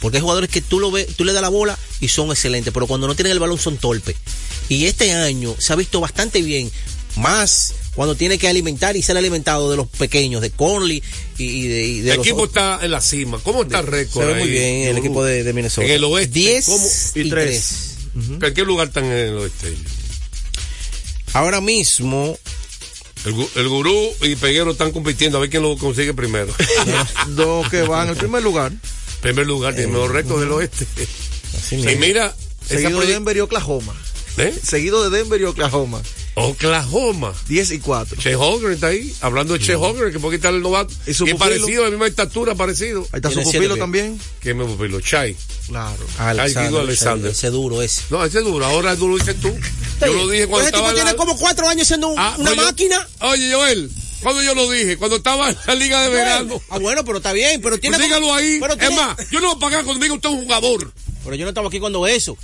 [0.00, 2.72] Porque hay jugadores que tú lo ves, tú le das la bola y son excelentes,
[2.72, 4.14] pero cuando no tienen el balón son torpes.
[4.68, 6.70] Y este año se ha visto bastante bien,
[7.16, 11.02] más cuando tiene que alimentar y ser alimentado de los pequeños, de Conley
[11.38, 12.62] y, y de, y de el los equipo otros.
[12.64, 13.40] está en la cima.
[13.42, 14.24] ¿Cómo está el récord?
[14.26, 15.86] Se ve muy bien el equipo de, de Minnesota.
[15.86, 16.32] En el oeste.
[16.38, 16.86] 10 ¿cómo?
[17.14, 17.74] y 3.
[18.42, 19.68] ¿En qué lugar están en el oeste?
[19.68, 19.80] ellos?
[21.32, 22.38] Ahora mismo,
[23.24, 26.54] El, gu- el gurú y Peguero están compitiendo a ver quién lo consigue primero.
[27.28, 28.72] Dos que van en el primer lugar.
[29.20, 30.86] primer lugar, tiene el mejor récord del oeste.
[31.58, 32.00] así Y mismo.
[32.00, 32.34] mira,
[32.68, 33.94] esa Seguido de Denver y Oklahoma.
[34.38, 34.54] ¿Eh?
[34.62, 36.00] Seguido de Denver y Oklahoma.
[36.36, 37.32] Oklahoma.
[37.48, 38.20] 10 y 4.
[38.20, 40.92] Che Hogan está ahí, hablando de Che Hogan, que porque está el novato.
[41.06, 43.00] ¿Y su parecido, de la misma estatura, parecido.
[43.12, 44.20] Ahí está su Tiene siete pupilo también.
[44.40, 45.00] ¿Quién me pupilo?
[45.00, 45.34] Chai.
[45.66, 45.96] Claro.
[46.18, 47.30] Alexander, Alexander.
[47.30, 48.02] Ese, ese duro ese.
[48.10, 48.64] No, ese es duro.
[48.66, 49.48] Ahora es duro, dices tú.
[50.00, 52.50] Yo lo dije cuando Ese tipo estaba en tiene como cuatro años siendo Ah, una
[52.52, 53.08] pues máquina.
[53.20, 53.90] Oye, Joel,
[54.22, 56.60] cuando yo lo dije, cuando estaba en la liga de verano.
[56.68, 58.58] Ah, bueno, pero está bien, pero tiene Pues dígalo ahí.
[58.60, 60.92] Pero, es tiene- más, yo no voy a pagar cuando diga usted es un jugador.
[61.24, 62.36] pero yo no estaba aquí cuando eso.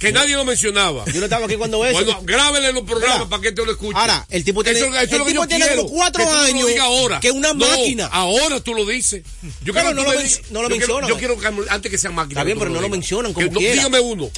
[0.00, 1.04] Que nadie lo mencionaba.
[1.12, 1.92] Yo no estaba aquí cuando eso.
[1.92, 3.98] Bueno, grábele en los programas Mira, para que te lo escuche.
[3.98, 5.94] ahora, el tipo tiene- Eso, eso es el lo que tipo yo tiene quiero, como
[5.94, 7.20] cuatro que años, ahora.
[7.20, 8.06] que una No, máquina.
[8.06, 9.22] ahora tú lo dices.
[9.62, 11.08] Yo Pero quiero no lo me no lo yo quiero- mencionan.
[11.10, 12.40] Yo quiero que antes que sea máquina.
[12.40, 13.60] Está bien, pero no lo mencionan como no-.
[13.60, 14.30] Dígame uno.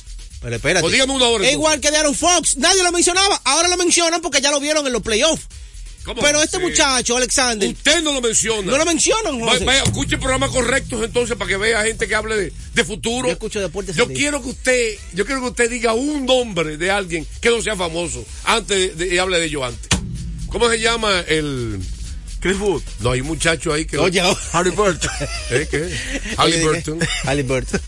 [0.43, 0.85] Pero espérate.
[0.85, 1.47] O dígame una hora.
[1.47, 2.57] Es igual que de Aaron Fox.
[2.57, 3.41] Nadie lo mencionaba.
[3.45, 5.47] Ahora lo mencionan porque ya lo vieron en los playoffs.
[6.05, 6.21] ¿Cómo?
[6.21, 6.63] Pero este Sí.
[6.63, 8.71] muchacho, Alexander, Usted no lo menciona.
[8.71, 9.39] no lo mencionan.
[9.41, 9.65] José.
[9.65, 13.29] vaya, escuche programas correctos entonces para que vea gente que hable de, de futuro.
[13.29, 16.91] Yo escucho deportes Yo quiero que usted, yo quiero que usted diga un nombre de
[16.91, 19.89] alguien que no sea famoso antes de, y hable de ello antes.
[20.49, 21.81] ¿Cómo se llama el?
[22.41, 22.83] Chris Wood.
[22.99, 23.97] No hay un muchacho ahí que.
[23.99, 24.21] Oye,
[24.53, 25.09] Harry Burton.
[25.51, 25.69] ¿Eh?
[25.71, 25.77] ¿Qué?
[25.85, 26.99] Oye, Halliburton.
[27.25, 27.81] Halliburton.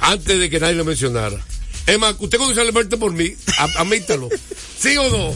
[0.00, 1.38] Antes de que nadie lo mencionara.
[1.86, 4.30] Es más, usted conoce a Halliburton por mí, a- admítalo.
[4.80, 5.34] ¿Sí o no?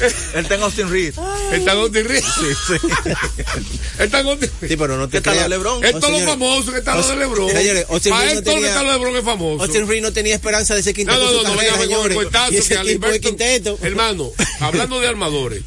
[0.00, 1.14] Él está en Austin Reed.
[1.52, 2.24] Está en Austin Reed.
[3.98, 4.70] Está en Austin Reed.
[4.70, 5.48] Sí, pero no te está creas.
[5.48, 5.84] la LeBron?
[5.84, 7.50] Esto Oh, es lo famoso que está lo de LeBron.
[7.50, 9.62] Señores, Austin Para Reed no esto lo que tenía- está lo de LeBron es famoso.
[9.64, 12.76] Austin Reed no tenía esperanza de ese quinteto No, no, no, no, cuentazo que de
[12.78, 13.78] Halliburton- quinteto.
[13.82, 14.30] Hermano,
[14.60, 15.62] hablando de armadores,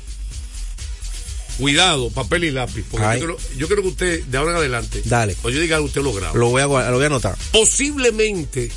[1.59, 2.83] cuidado, papel y lápiz.
[2.89, 5.35] Porque yo quiero, yo quiero que usted, de ahora en adelante, Dale.
[5.43, 6.37] o yo diga usted lo graba.
[6.37, 7.37] Lo voy a, lo voy a anotar.
[7.51, 8.71] Posiblemente,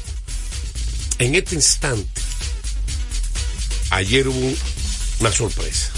[1.18, 2.20] en este instante,
[3.90, 4.54] ayer hubo
[5.20, 5.90] una sorpresa.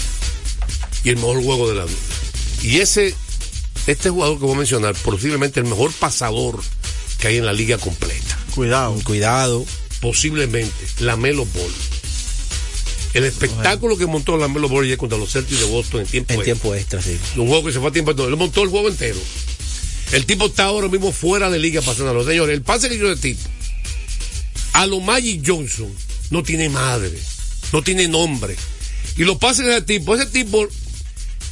[1.03, 1.97] Y el mejor juego de la vida.
[2.61, 3.15] Y ese,
[3.87, 6.59] este jugador que voy a mencionar, posiblemente el mejor pasador
[7.19, 8.37] que hay en la liga completa.
[8.55, 8.99] Cuidado.
[9.03, 9.65] Cuidado.
[10.01, 11.73] Posiblemente, la Melo Ball.
[13.13, 16.33] El espectáculo que montó la Melo Ball ayer contra los Celtics de Boston en tiempo
[16.33, 16.53] En extra.
[16.53, 17.17] tiempo extra, sí.
[17.37, 18.27] Un juego que se fue a tiempo extra.
[18.27, 19.19] Él montó el juego entero.
[20.11, 22.23] El tipo está ahora mismo fuera de liga pasándolo.
[22.25, 23.41] Señores, el pase que yo de tipo
[24.73, 25.91] a lo Magic Johnson
[26.29, 27.17] no tiene madre,
[27.73, 28.55] no tiene nombre.
[29.19, 30.67] Y los pases de ese tipo, ese tipo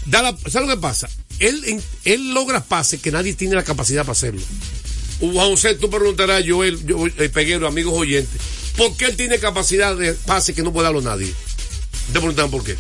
[0.06, 1.10] da la, ¿sabes lo que pasa?
[1.40, 4.42] Él, él logra pases que nadie tiene la capacidad para hacerlo.
[5.20, 8.40] Juan José, tú preguntarás, Joel, yo, eh, Peguero, amigos oyentes,
[8.78, 11.32] ¿por qué él tiene capacidad de pases que no puede darlo nadie?
[12.08, 12.76] Te preguntan por qué.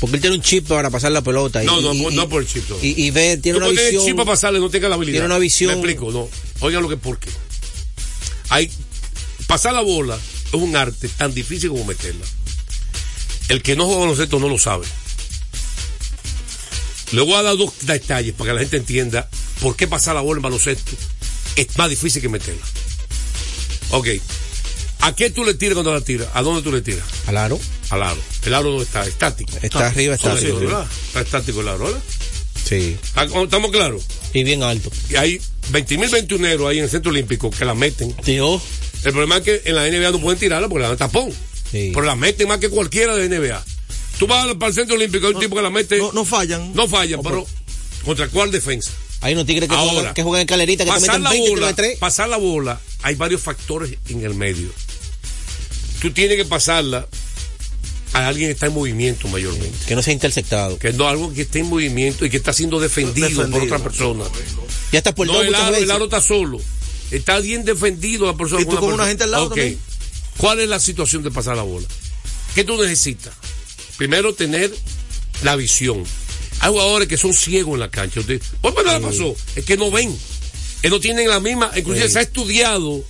[0.00, 1.62] Porque él tiene un chip para pasar la pelota.
[1.62, 2.68] y- No, no, y, no y- por el chip.
[2.68, 2.76] no.
[2.82, 4.04] Y, y ve, tiene Tú una visión.
[4.04, 5.14] chip para pasarle, no tenga la habilidad.
[5.20, 6.28] Tiene una visión- Me explico, no.
[6.60, 7.30] Oigan lo que por qué.
[8.48, 8.70] Hay,
[9.46, 10.18] pasar la bola
[10.48, 12.24] es un arte tan difícil como meterla.
[13.48, 14.86] El que no juega baloncesto no lo sabe.
[17.12, 19.28] Le voy a dar dos detalles para que la gente entienda
[19.60, 20.92] por qué pasar la bola en baloncesto
[21.56, 22.62] es más difícil que meterla.
[23.90, 24.08] Ok.
[25.00, 26.28] ¿A qué tú le tiras cuando la tiras?
[26.34, 27.04] ¿A dónde tú le tiras?
[27.26, 27.58] Al aro.
[27.90, 28.20] Al aro.
[28.44, 29.52] El aro no está estático.
[29.62, 30.58] Está arriba, está arriba.
[30.58, 30.86] ¿verdad?
[31.06, 32.00] Está estático el aro, ¿verdad?
[32.64, 32.96] Sí.
[33.14, 34.02] Ah, ¿Estamos claros?
[34.32, 34.90] Y bien alto.
[35.08, 35.40] Y hay
[35.70, 38.12] 20 mil 21 ahí en el centro olímpico que la meten.
[38.16, 38.60] Tío.
[39.04, 41.32] El problema es que en la NBA no pueden tirarla porque la dan tapón.
[41.70, 41.90] Sí.
[41.92, 43.64] Pero la meten más que cualquiera de NBA.
[44.18, 45.98] Tú vas para el centro olímpico, hay un tipo que la mete.
[45.98, 46.72] No, no fallan.
[46.74, 47.46] No fallan, pero
[48.04, 48.90] ¿contra cuál defensa?
[49.20, 51.30] Hay unos tigres que, Ahora, juegan, que juegan en calerita que te pasar meten la
[51.30, 54.68] 20 tiros bola, pasar la bola, hay varios factores en el medio.
[56.00, 57.06] Tú tienes que pasarla
[58.12, 59.76] a alguien que está en movimiento mayormente.
[59.86, 60.78] Que no sea interceptado.
[60.78, 64.24] Que no algo que esté en movimiento y que está siendo defendido, por otra persona.
[64.92, 66.60] Ya está por No, dos el aro, el aro está solo.
[67.10, 68.62] Está bien defendido la persona.
[68.62, 69.54] ¿Y tú con una gente al lado Ok.
[69.54, 69.78] también?
[70.38, 71.86] ¿Cuál es la situación de pasar la bola?
[72.54, 73.32] ¿Qué tú necesitas?
[73.96, 74.74] Primero, tener
[75.42, 76.04] la visión.
[76.60, 78.20] Hay jugadores que son ciegos en la cancha.
[78.20, 79.34] Usted, ¿Por qué no la pasó?
[79.54, 80.16] Es que no ven.
[80.82, 81.70] Que no tienen la misma.
[81.76, 82.12] Inclusive Sí.
[82.14, 83.02] se ha estudiado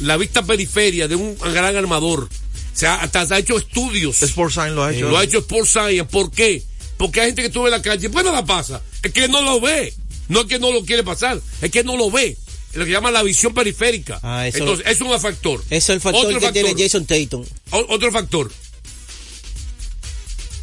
[0.00, 2.28] la vista periferia de un gran armador.
[2.72, 4.22] Se ha, hasta se ha hecho estudios.
[4.22, 5.08] Sports Science lo ha hecho.
[5.10, 6.04] Lo ha hecho Sport Science.
[6.04, 6.62] ¿Por qué?
[6.96, 8.10] Porque hay gente que estuvo en la calle.
[8.10, 8.80] Pues no la pasa.
[9.02, 9.92] Es que no lo ve.
[10.28, 11.40] No es que no lo quiere pasar.
[11.60, 12.36] Es que no lo ve.
[12.74, 14.20] Lo que llaman la visión periférica.
[14.22, 15.60] Ah, eso- Entonces, eso es un factor.
[15.70, 16.84] Eso es el factor Otro que tiene factor.
[16.84, 17.44] Jason Tatum.
[17.70, 18.52] Otro factor.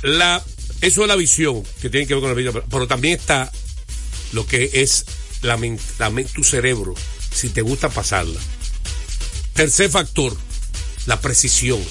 [0.04, 0.44] La,
[0.82, 3.52] eso es la visión que tiene que ver con la vida, pero, también está
[4.32, 5.06] lo que es
[5.42, 5.58] la,
[6.00, 6.94] la tu cerebro,
[7.34, 8.40] si te gusta pasarla.
[9.54, 10.38] Tercer factor,
[11.08, 11.84] la precisión.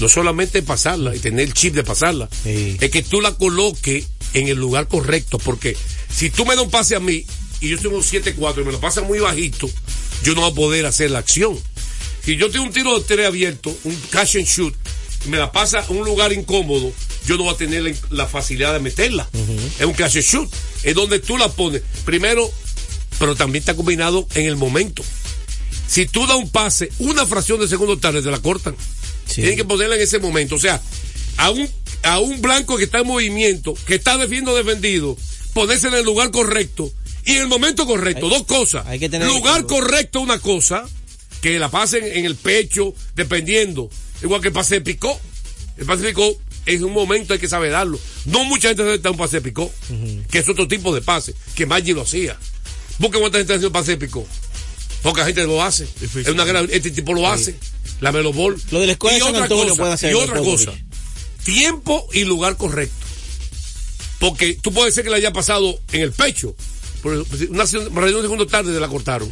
[0.00, 4.04] no solamente pasarla y tener el chip de pasarla, es que tú la coloques
[4.34, 5.76] en el lugar correcto, porque
[6.14, 7.24] si tú me das un pase a mí
[7.60, 9.68] y yo tengo un 7-4 y me lo pasas muy bajito,
[10.22, 11.58] yo no voy a poder hacer la acción.
[12.24, 14.74] Si yo tengo un tiro de tres abierto, un catch and shoot,
[15.24, 16.92] y me la pasa a un lugar incómodo,
[17.26, 19.28] yo no voy a tener la, la facilidad de meterla.
[19.78, 20.52] Es un catch and shoot,
[20.82, 21.82] es donde tú la pones.
[22.04, 22.50] Primero,
[23.18, 25.04] pero también está combinado en el momento.
[25.88, 28.74] Si tú das un pase, una fracción de segundo tarde te la cortan.
[29.32, 30.56] Tienen que ponerla en ese momento.
[30.56, 30.80] O sea,
[31.36, 31.68] a un,
[32.02, 35.16] a un blanco que está en movimiento, que está defendiendo defendido,
[35.52, 36.92] ponerse en el lugar correcto
[37.26, 38.28] y en el momento correcto.
[38.28, 38.86] Dos cosas.
[39.26, 40.84] lugar correcto, una cosa,
[41.42, 43.90] que la pasen en el pecho, dependiendo.
[44.22, 45.20] Igual que el pase de picó.
[45.76, 48.00] El pase de picó en un momento hay que saber darlo.
[48.24, 49.70] No mucha gente sabe dar un pase de picó,
[50.30, 52.36] que es otro tipo de pase, que Maggi lo hacía.
[52.98, 54.26] Busca cuánta gente hace un pase de picó.
[55.02, 55.86] Poca gente lo hace.
[56.00, 57.56] Es una gran- este tipo lo hace.
[58.00, 58.60] La melobol.
[58.70, 60.72] Lo de la escuela y San otra Antonio cosa, puede hacer y otra cosa.
[61.44, 62.94] Tiempo y lugar correcto.
[64.18, 66.54] Porque tú puedes ser que le haya pasado en el pecho.
[67.06, 69.30] Por una de segundo tarde te la cortaron.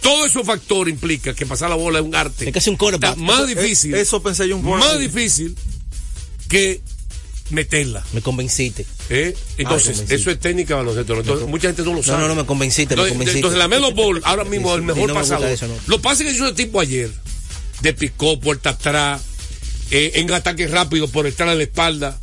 [0.00, 2.46] Todo esos factores implica que pasar la bola es un arte.
[2.46, 3.12] Es casi un quarterback.
[3.12, 3.94] Está más Eso- difícil.
[3.94, 4.76] Eso pensé yo un poco.
[4.76, 5.56] Más difícil
[6.48, 6.80] que
[7.50, 8.04] meterla.
[8.12, 8.84] Me convenciste.
[9.10, 9.34] ¿eh?
[9.58, 11.14] Entonces, Ah, eso es técnica de baloncesto.
[11.18, 12.20] Entonces, mucha gente no lo No, sabe.
[12.22, 13.38] no, no, me convenciste, me Entonces, convenciste.
[13.38, 15.48] entonces, la Melo Ball, ahora mismo, es el mejor no me gusta pasado.
[15.52, 15.74] eso, no.
[15.86, 17.10] Lo pasa que hizo de tipo ayer.
[17.80, 19.20] De picó, puerta atrás,
[19.90, 22.18] eh, en ataque rápido por estar a la espalda.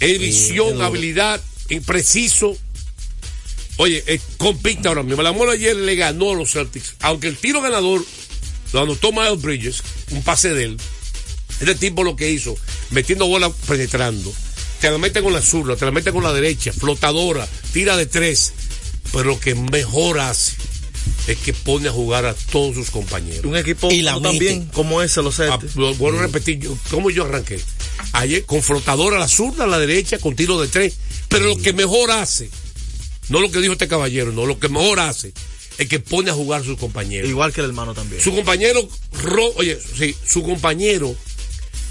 [0.00, 2.56] Es visión, habilidad, eh, preciso.
[3.78, 5.22] Oye, eh, compite ahora mismo.
[5.22, 6.94] La Molo ayer le ganó a los Celtics.
[7.00, 8.04] Aunque el tiro ganador
[8.72, 10.76] lo anotó Miles Bridges, un pase de él.
[11.60, 12.56] Este tipo lo que hizo,
[12.90, 14.32] metiendo bola penetrando.
[14.80, 18.06] Te la mete con la zurda, te la mete con la derecha, flotadora, tira de
[18.06, 18.52] tres.
[19.12, 20.52] Pero lo que mejor hace
[21.28, 23.44] es que pone a jugar a todos sus compañeros.
[23.44, 25.44] Un equipo Y la bien como ese, lo sé.
[25.50, 27.58] Ah, lo vuelvo a repetir, yo- ¿cómo yo arranqué?
[28.12, 30.94] Ayer con flotadora a la zurda, a la derecha, con tiro de tres.
[31.28, 32.50] Pero lo que mejor hace,
[33.28, 35.32] no lo que dijo este caballero, no, lo que mejor hace
[35.78, 37.28] es que pone a jugar a sus compañeros.
[37.28, 38.22] Igual que el hermano también.
[38.22, 38.88] Su compañero,
[39.22, 41.14] ro- oye, sí, su compañero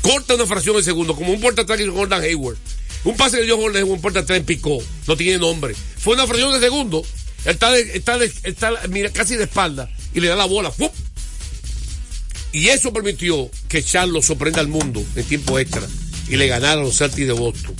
[0.01, 2.57] corta una fracción de segundo, como un puerta atrás que Jordan Hayward.
[3.03, 5.75] Un pase que dio Jordan Hayward, un puerta atrás en picó, no tiene nombre.
[5.99, 7.03] Fue una fracción de segundo,
[7.45, 10.71] está, de- está, de- está mira, casi de espalda y le da la bola.
[10.71, 10.89] ¡pum!
[12.51, 15.85] Y eso permitió que Charlo sorprenda al mundo en tiempo extra
[16.29, 17.75] y le ganara a los Celtics de Boston.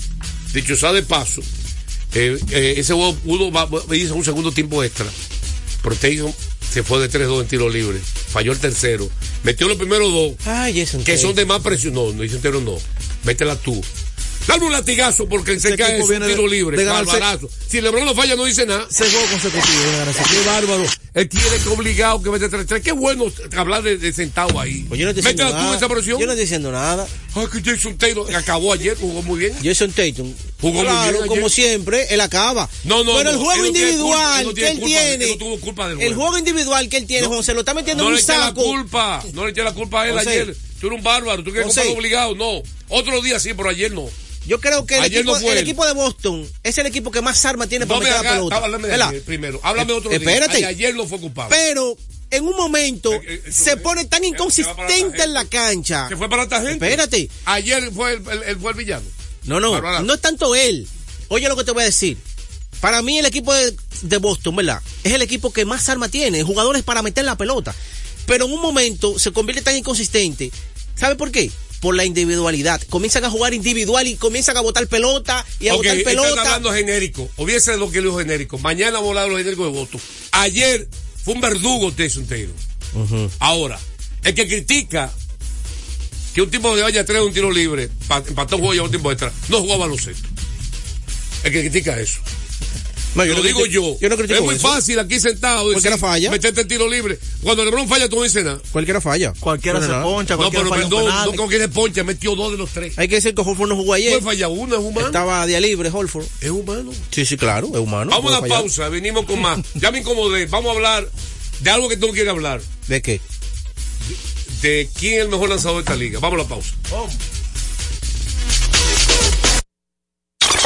[0.52, 1.42] Dicho sea de paso,
[2.14, 5.06] eh, eh, ese juego pudo, hizo un segundo tiempo extra.
[5.82, 6.32] Tatum
[6.72, 8.00] se fue de 3-2 en tiro libre.
[8.28, 9.08] Falló el tercero.
[9.44, 11.94] Metió los primeros dos, Ay, Jason que son de más presión.
[11.94, 12.76] No, no dice entero no.
[13.24, 13.82] Métela tú.
[14.46, 16.76] Dale un latigazo porque se cae es un de- tiro libre.
[17.06, 17.48] de.
[17.68, 18.86] Si LeBron no falla, no dice nada.
[19.10, 19.82] Juego consecutivo.
[20.30, 20.84] Qué bárbaro.
[21.16, 22.82] Él tiene que obligado que mete 3-3.
[22.82, 23.24] Qué bueno
[23.56, 24.84] hablar de, de sentado ahí.
[24.86, 25.76] Pues yo no estoy diciendo nada.
[25.76, 26.20] esa presión.
[26.20, 27.08] Yo no estoy diciendo nada.
[27.34, 29.54] Ay, que Jason Taylor acabó ayer, jugó muy bien.
[29.64, 30.30] Jason Tatum.
[30.60, 31.26] Jugó muy bien ayer.
[31.26, 32.68] como siempre, él acaba.
[32.84, 35.24] No, no, Pero el no, juego no individual culpa, no que él tiene.
[35.24, 36.36] él no tuvo culpa del El juego.
[36.36, 38.62] individual que él tiene, José, lo está metiendo No en le un eché la saco.
[38.62, 40.28] culpa, no le eché la culpa a él José.
[40.30, 40.56] ayer.
[40.78, 42.62] Tú eres un bárbaro, tú quieres comprar obligado, no.
[42.90, 44.06] Otro día sí, pero ayer no.
[44.46, 45.62] Yo creo que el, Ayer equipo, no fue el él.
[45.64, 48.56] equipo de Boston es el equipo que más armas tiene para me meter la pelota.
[48.56, 50.18] háblame de ayer primero, háblame otro día.
[50.18, 50.56] espérate.
[50.58, 51.54] Ay, Ayer no fue culpable.
[51.56, 51.96] Pero
[52.30, 56.08] en un momento Eh, eh, se pone tan eh, inconsistente en la cancha.
[56.08, 56.84] Se fue para esta gente.
[56.86, 57.28] Espérate.
[57.44, 59.04] Ayer fue el, el- el- fue el villano.
[59.44, 60.86] No, no, no es tanto él.
[61.28, 62.16] Oye lo que te voy a decir.
[62.80, 64.82] Para mí el equipo de, de Boston, ¿verdad?
[65.02, 67.74] Es el equipo que más armas tiene, jugadores para meter la pelota.
[68.26, 70.50] Pero en un momento se convierte tan inconsistente.
[70.94, 71.50] ¿Sabe por qué?
[71.80, 72.80] Por la individualidad.
[72.88, 76.40] Comienzan a jugar individual y comienzan a botar pelota y a Ok, botar están pelota.
[76.42, 77.28] hablando genérico.
[77.36, 78.58] Hubiese lo que dijo genérico.
[78.58, 80.00] Mañana volaron los genéricos de voto.
[80.32, 80.88] Ayer
[81.24, 82.54] fue un verdugo Tyson Taylor.
[83.40, 83.78] Ahora,
[84.24, 85.12] el que critica
[86.34, 88.78] que un tipo de vaya a traer un tiro libre, pa- empató un juego y
[88.78, 90.26] un tiempo extra, no jugaba baloncesto.
[91.44, 92.20] El que critica eso.
[93.16, 93.98] No, yo lo no digo critico- yo.
[94.00, 94.68] yo no critico es muy eso.
[94.68, 96.30] fácil aquí sentado Cualquiera decir, falla.
[96.30, 97.18] meterte el tiro libre.
[97.42, 98.60] Cuando LeBron falla, tú no dices nada.
[98.72, 99.32] Cualquiera falla.
[99.40, 100.04] Cualquiera No, se no, no.
[100.04, 102.58] poncha, No, cualquiera pero falla un perdón, no como que se poncha, metió dos de
[102.58, 102.98] los tres.
[102.98, 104.10] Hay que decir que Holford no jugó ayer.
[104.12, 105.06] Puede fallar uno, es humano.
[105.06, 106.24] Estaba a día libre, Holford.
[106.40, 106.92] Es humano.
[107.10, 108.10] Sí, sí, claro, es humano.
[108.10, 108.58] Vamos a fallar.
[108.60, 109.58] pausa, venimos con más.
[109.74, 110.46] Ya me incomodé.
[110.46, 111.08] Vamos a hablar
[111.60, 112.60] de algo que tú no quieres hablar.
[112.88, 113.20] ¿De qué?
[114.62, 116.18] De quién es el mejor lanzador de esta liga.
[116.18, 116.74] Vamos a la pausa.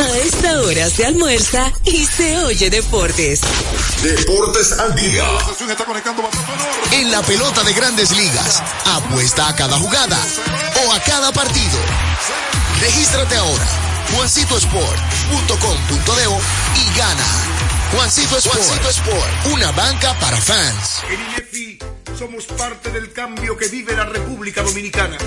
[0.01, 3.41] A esta hora se almuerza y se oye deportes.
[4.03, 5.25] Deportes al día.
[6.93, 10.19] En la pelota de grandes ligas, apuesta a cada jugada
[10.87, 11.79] o a cada partido.
[12.81, 13.67] Regístrate ahora,
[14.17, 17.27] juancitosport.com.de y gana.
[17.93, 21.03] Juancito Sport, Juancito Sport, una banca para fans.
[21.11, 21.79] En INEFI
[22.19, 25.19] somos parte del cambio que vive la República Dominicana.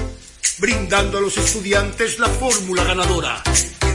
[0.59, 3.41] brindando a los estudiantes la fórmula ganadora.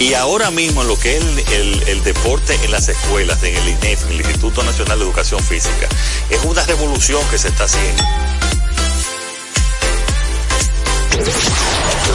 [0.00, 3.54] Y ahora mismo en lo que es el, el- el deporte en las escuelas, en
[3.54, 5.88] el INEF, en el Instituto Nacional de Educación Física,
[6.30, 8.02] es una revolución que se está haciendo.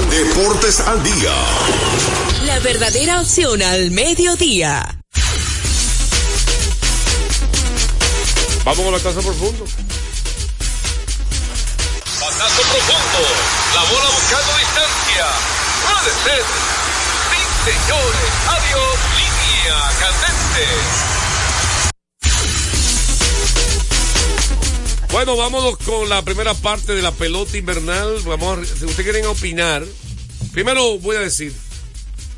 [0.10, 1.32] Deportes al día.
[2.46, 5.00] La verdadera opción al mediodía.
[8.64, 9.66] Vamos con la taza profundo.
[12.20, 13.20] Batazo profundo.
[13.76, 15.28] La bola buscando distancia.
[15.86, 16.75] Puede ser.
[17.66, 18.32] Señores.
[18.48, 19.00] Adiós.
[19.18, 20.66] Línea candente.
[25.12, 28.20] Bueno, vámonos con la primera parte de la pelota invernal.
[28.26, 29.84] Vamos a, si ustedes quieren opinar,
[30.52, 31.54] primero voy a decir,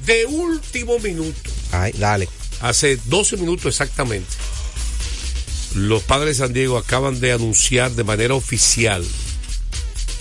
[0.06, 2.30] de último minuto, Ay, dale.
[2.62, 4.30] hace 12 minutos exactamente,
[5.76, 9.04] los padres de San Diego acaban de anunciar de manera oficial,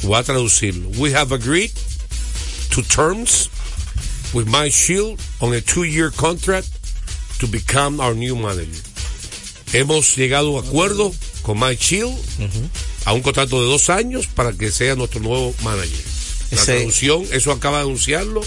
[0.03, 1.71] voy a traducirlo, we have agreed
[2.75, 3.51] to terms
[4.33, 6.69] with My Shield on a two-year contract
[7.41, 8.83] to become our new manager.
[9.73, 11.13] Hemos llegado a acuerdo
[11.43, 12.15] con Mike Shield
[13.05, 16.01] a un contrato de dos años para que sea nuestro nuevo manager.
[16.53, 18.41] La Ese- traducción, eso acaba de anunciarlo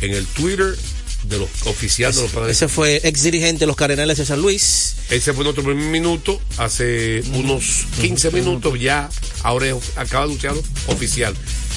[0.00, 0.76] en el Twitter
[1.24, 2.56] de los oficiales de los padres.
[2.56, 4.94] Ese fue ex dirigente de los Cardenales de San Luis.
[5.10, 9.08] Ese fue nuestro primer minuto, hace unos 15 minutos ya,
[9.42, 11.34] ahora es- acaba de anunciarlo oficial.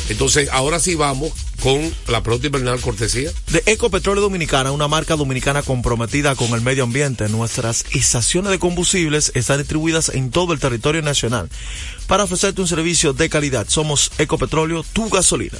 [0.10, 1.32] Entonces, ahora sí vamos
[1.62, 3.32] con la pelota invernal cortesía.
[3.48, 7.30] De Ecopetróleo Dominicana, una marca dominicana comprometida con el medio ambiente.
[7.30, 11.50] Nuestras estaciones de combustibles están distribuidas en todo el territorio nacional.
[12.08, 15.58] Para ofrecerte un servicio de calidad, somos Ecopetróleo, tu gasolina.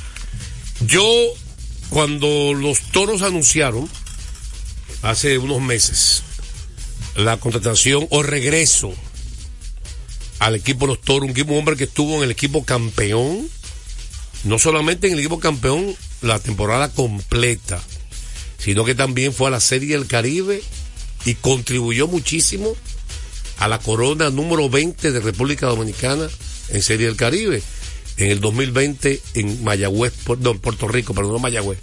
[0.86, 1.06] Yo,
[1.90, 3.88] cuando los toros anunciaron,
[5.04, 6.24] hace unos meses,
[7.16, 8.94] la contratación o regreso
[10.40, 13.50] al equipo de los toros, un equipo un hombre que estuvo en el equipo campeón,
[14.44, 17.82] no solamente en el equipo campeón la temporada completa,
[18.58, 20.62] sino que también fue a la Serie del Caribe
[21.26, 22.76] y contribuyó muchísimo
[23.58, 26.28] a la corona número 20 de República Dominicana
[26.70, 27.62] en Serie del Caribe
[28.20, 31.80] en el 2020 en Mayagüez, no, en Puerto Rico, perdón, no Mayagüez.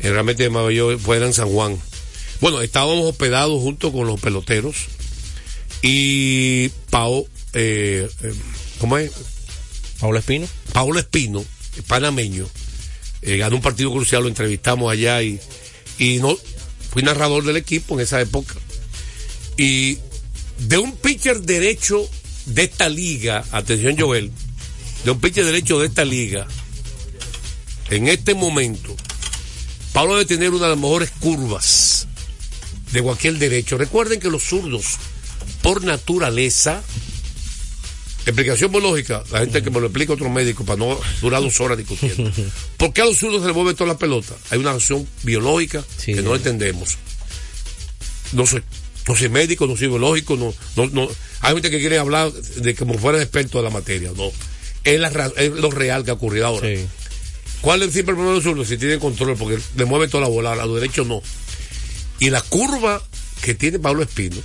[0.00, 1.78] Realmente Mayagüez fue en San Juan.
[2.40, 4.86] Bueno, estábamos hospedados junto con los peloteros
[5.82, 8.34] y Pau, eh, eh,
[8.78, 9.12] ¿cómo es?
[10.00, 10.46] Pablo Espino.
[10.72, 11.44] Paulo Espino,
[11.86, 12.46] panameño,
[13.22, 15.40] eh, ganó un partido crucial, lo entrevistamos allá y,
[15.98, 16.36] y no,
[16.90, 18.54] fui narrador del equipo en esa época.
[19.56, 19.98] Y
[20.58, 22.08] de un pitcher derecho
[22.46, 24.32] de esta liga, atención Joel,
[25.04, 26.46] de un pitcher derecho de esta liga,
[27.90, 28.94] en este momento,
[29.92, 32.06] Pablo debe tener una de las mejores curvas
[32.92, 33.78] de cualquier derecho.
[33.78, 34.96] Recuerden que los zurdos,
[35.62, 36.82] por naturaleza,
[38.28, 41.78] explicación biológica, la gente que me lo explica otro médico para no durar dos horas
[41.78, 42.30] discutiendo.
[42.76, 44.34] ¿Por qué a los zurdos se les mueve toda la pelota?
[44.50, 46.98] Hay una acción biológica que no entendemos.
[48.32, 48.62] No soy,
[49.06, 51.08] no soy médico, no soy biológico, no, no, no.
[51.40, 54.30] Hay gente que quiere hablar de como fuera experto de la materia, no.
[54.84, 56.68] Es, la es lo real que ha ocurrido ahora.
[57.60, 58.68] ¿Cuál es siempre el problema de los zurdos?
[58.68, 61.22] Si tienen control, porque le mueven toda la bola, a los derechos no.
[62.20, 63.02] Y la curva
[63.42, 64.36] que tiene Pablo Espino,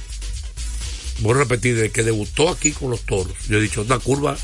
[1.19, 4.37] voy a repetir, desde que debutó aquí con los toros, yo he dicho, una curva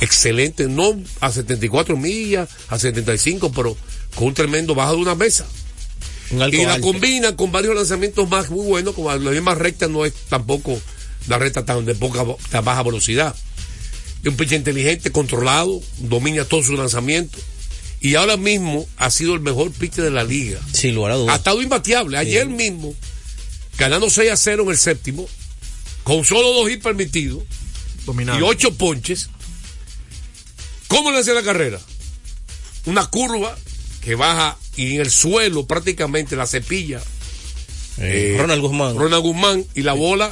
[0.00, 3.76] excelente, no a 74 millas, a 75, pero
[4.14, 5.46] con un tremendo bajo de una mesa.
[6.30, 6.86] Y la alto.
[6.86, 10.80] combina con varios lanzamientos más muy buenos, como la misma recta no es tampoco
[11.28, 13.34] la recta tan de poca tan baja velocidad.
[14.22, 17.38] Es un pitcher inteligente, controlado, domina todo su lanzamiento.
[18.00, 20.60] Y ahora mismo ha sido el mejor pitcher de la liga.
[20.72, 21.34] Sin lugar a dudas.
[21.34, 22.16] Ha estado imbateable.
[22.16, 22.94] Ayer mismo,
[23.78, 25.28] ganando 6 a 0 en el séptimo,
[26.04, 27.42] con solo dos hits permitidos
[28.38, 29.28] y ocho ponches.
[30.88, 31.80] ¿Cómo le hace la carrera?
[32.86, 33.56] Una curva
[34.02, 37.02] que baja y en el suelo prácticamente la cepilla.
[37.98, 38.96] Eh, Ronald Guzmán.
[38.96, 40.30] Ronald Guzmán y la bola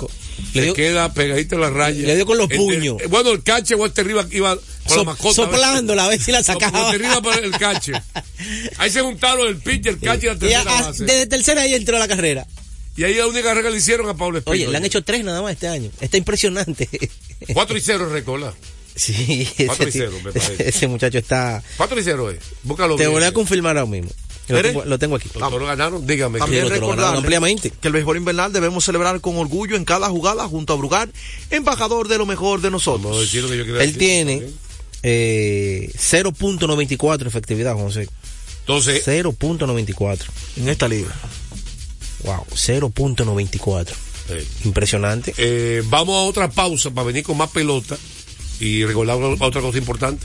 [0.53, 2.07] le se queda pegadita a la raya.
[2.07, 2.97] le dio con los Este, puños.
[3.01, 4.57] eh, bueno, el cache Walter Rivas iba
[4.87, 5.35] con la mascota.
[5.35, 6.83] soplándola, a ver si la sacaba.
[6.83, 7.93] Walter Rivas para el cache.
[8.79, 11.05] Ahí se juntaron el pitcher, el cache y la Y tercera a- base.
[11.05, 12.47] desde tercera ahí entró a la carrera.
[12.97, 14.53] Y ahí la única carrera que le hicieron a Pablo Espino.
[14.53, 15.91] Oye, le han hecho tres nada más este año.
[16.01, 16.89] Está impresionante.
[17.53, 18.53] 4 y 0 recola.
[18.95, 20.69] Sí, 4 y ese, 0, me parece.
[20.69, 21.63] ese muchacho está.
[21.79, 22.39] 4 y 0 es.
[22.63, 23.13] Búscalo Te bien.
[23.13, 24.11] voy a confirmar ahora mismo.
[24.49, 25.29] Lo tengo, lo tengo aquí.
[25.31, 26.39] Toros ganaron, dígame.
[26.41, 27.71] También lo recordar ampliamente.
[27.71, 31.11] que el béisbol invernal debemos celebrar con orgullo en cada jugada junto a Brugal,
[31.51, 33.19] embajador de lo mejor de nosotros.
[33.21, 33.99] decir lo que yo Él decir.
[33.99, 34.43] tiene
[35.03, 38.09] eh, 0.94 efectividad, José.
[38.61, 40.19] Entonces, 0.94.
[40.59, 41.15] En esta liga.
[42.25, 43.89] Wow, 0.94.
[44.31, 45.35] eh, Impresionante.
[45.37, 47.97] eh, vamos a otra pausa para venir con más pelota
[48.61, 50.25] y recordar otra cosa importante.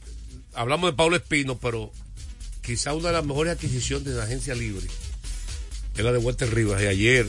[0.53, 1.91] hablamos de Pablo Espino, pero
[2.61, 4.87] quizá una de las mejores adquisiciones de la agencia libre
[5.95, 6.81] es la de Walter Rivas.
[6.81, 7.27] Y ayer,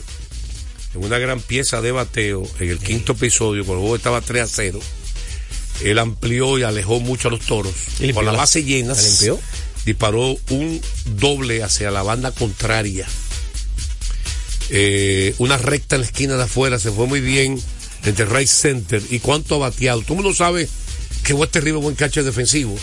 [0.95, 4.43] en una gran pieza de bateo, en el quinto episodio, cuando el juego estaba 3
[4.43, 4.81] a 0,
[5.85, 7.75] él amplió y alejó mucho a los toros.
[8.15, 8.95] Con la base llena,
[9.85, 10.81] disparó un
[11.17, 13.07] doble hacia la banda contraria.
[14.71, 17.61] Eh, una recta en la esquina de afuera, se fue muy bien
[18.05, 19.03] entre right center.
[19.11, 20.03] ¿Y cuánto ha bateado?
[20.03, 20.69] Todo el mundo sabe
[21.25, 22.77] que Walter Rivas es buen catcher defensivo.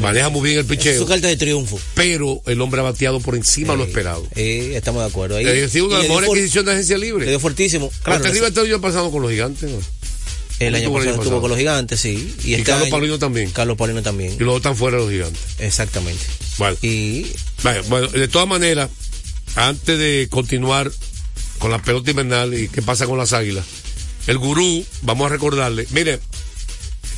[0.00, 0.98] Maneja muy bien el Es picheo.
[1.00, 1.78] su carta de triunfo.
[1.94, 4.26] Pero el hombre ha bateado por encima de lo Eh, esperado.
[4.34, 5.36] eh, estamos de acuerdo.
[5.36, 7.26] Ahí, Es decir, una le for- adquisiciones de agencia Le libre.
[7.26, 7.90] dio fortísimo.
[8.02, 9.70] Claro, está el año pasado con los gigantes.
[9.70, 9.78] ¿no?
[10.60, 12.34] el año el pasado estuvo con los gigantes, sí.
[12.42, 13.50] Y, Y este Carlos año- Paulino también.
[13.52, 14.32] Carlos Paulino también.
[14.32, 15.40] Y luego están fuera los gigantes.
[15.60, 16.24] Exactamente.
[16.58, 16.76] Bueno.
[16.82, 17.26] Y
[17.88, 18.90] Bueno, de todas maneras,
[19.54, 20.90] antes de continuar
[21.60, 23.64] con la pelota invernal y qué pasa con las águilas,
[24.26, 26.18] el gurú, vamos a recordarle, mire,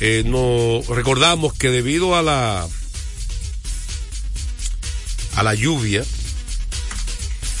[0.01, 2.67] eh, nos recordamos que debido a la
[5.35, 6.03] a la lluvia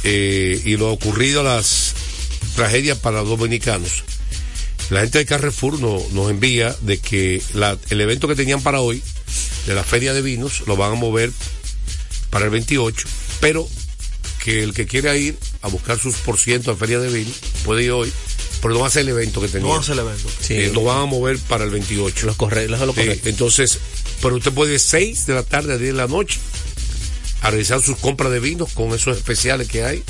[0.03, 1.93] eh, y lo ocurrido a las
[2.55, 4.03] tragedias para los dominicanos,
[4.89, 7.41] la gente de Carrefour no- nos envía de que
[7.89, 9.01] el evento que tenían para hoy,
[9.67, 11.31] de la feria de vinos, lo van a mover
[12.29, 13.07] para el 28,
[13.39, 13.67] pero
[14.43, 17.31] que el que quiera ir a buscar sus por ciento a feria de vino
[17.63, 18.11] puede ir hoy,
[18.61, 19.67] pero no va a ser el evento que tenía.
[19.67, 20.29] No hace el evento.
[20.39, 20.53] Sí.
[20.55, 22.25] Eh, lo van a mover para el 28.
[22.27, 23.29] los correctos, lo correcto.
[23.29, 23.79] entonces,
[24.21, 26.39] pero usted puede ir 6 de la tarde a 10 de la noche
[27.41, 30.03] a realizar sus compras de vinos con esos especiales que hay,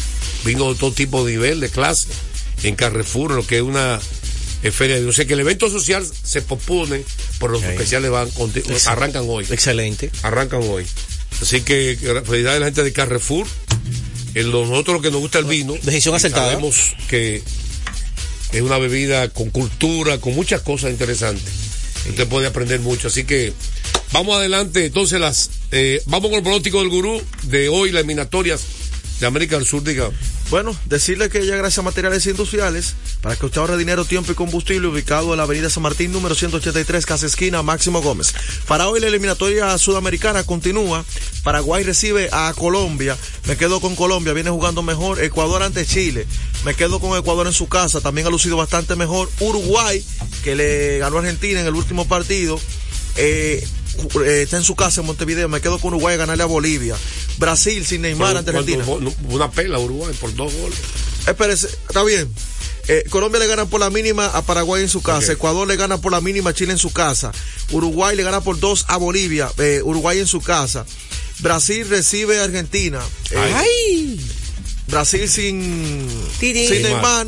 [0.43, 2.09] vinos de todo tipo de nivel, de clase,
[2.63, 3.99] en Carrefour, lo que es una
[4.63, 5.15] eh, feria de vinos.
[5.15, 7.03] O sea que el evento social se pospone,
[7.39, 8.29] pero los especiales van
[8.85, 9.45] arrancan hoy.
[9.49, 10.11] Excelente.
[10.23, 10.85] Arrancan hoy.
[11.41, 13.47] Así que felicidades a la gente de Carrefour.
[14.33, 15.73] En nosotros lo que nos gusta el vino.
[15.81, 16.49] Decisión acertada.
[16.49, 17.41] Sabemos que
[18.51, 21.53] es una bebida con cultura, con muchas cosas interesantes.
[22.09, 23.07] Usted puede aprender mucho.
[23.07, 23.53] Así que
[24.11, 24.85] vamos adelante.
[24.85, 28.61] Entonces, las eh, vamos con el pronóstico del gurú de hoy, las eliminatorias
[29.19, 30.09] de América del Sur, diga.
[30.51, 34.35] Bueno, decirle que ya gracias a Materiales Industriales, para que usted ahorre dinero, tiempo y
[34.35, 38.33] combustible, ubicado en la avenida San Martín, número 183, casa esquina, Máximo Gómez.
[38.67, 41.05] Para hoy la eliminatoria sudamericana continúa.
[41.43, 43.17] Paraguay recibe a Colombia.
[43.47, 45.23] Me quedo con Colombia, viene jugando mejor.
[45.23, 46.27] Ecuador ante Chile.
[46.65, 49.29] Me quedo con Ecuador en su casa, también ha lucido bastante mejor.
[49.39, 50.03] Uruguay,
[50.43, 52.59] que le ganó a Argentina en el último partido.
[53.15, 53.65] Eh,
[54.25, 56.95] eh, está en su casa en Montevideo, me quedo con Uruguay a ganarle a Bolivia.
[57.37, 59.13] Brasil sin Neymar ante ¿Cuánto- Argentina.
[59.29, 60.77] Una pela Uruguay por dos goles.
[61.27, 62.31] Espérese, está bien.
[62.87, 65.31] Eh, Colombia le gana por la mínima a Paraguay en su casa.
[65.33, 67.31] Ecuador le gana por la mínima a Chile en su casa.
[67.71, 69.51] Uruguay le gana por dos a Bolivia.
[69.59, 70.85] eh, Uruguay en su casa.
[71.39, 72.99] Brasil recibe a Argentina.
[73.29, 74.19] Eh, ¡Ay!
[74.87, 76.07] Brasil sin,
[76.39, 76.81] sin Neymar.
[76.81, 77.27] Neymar.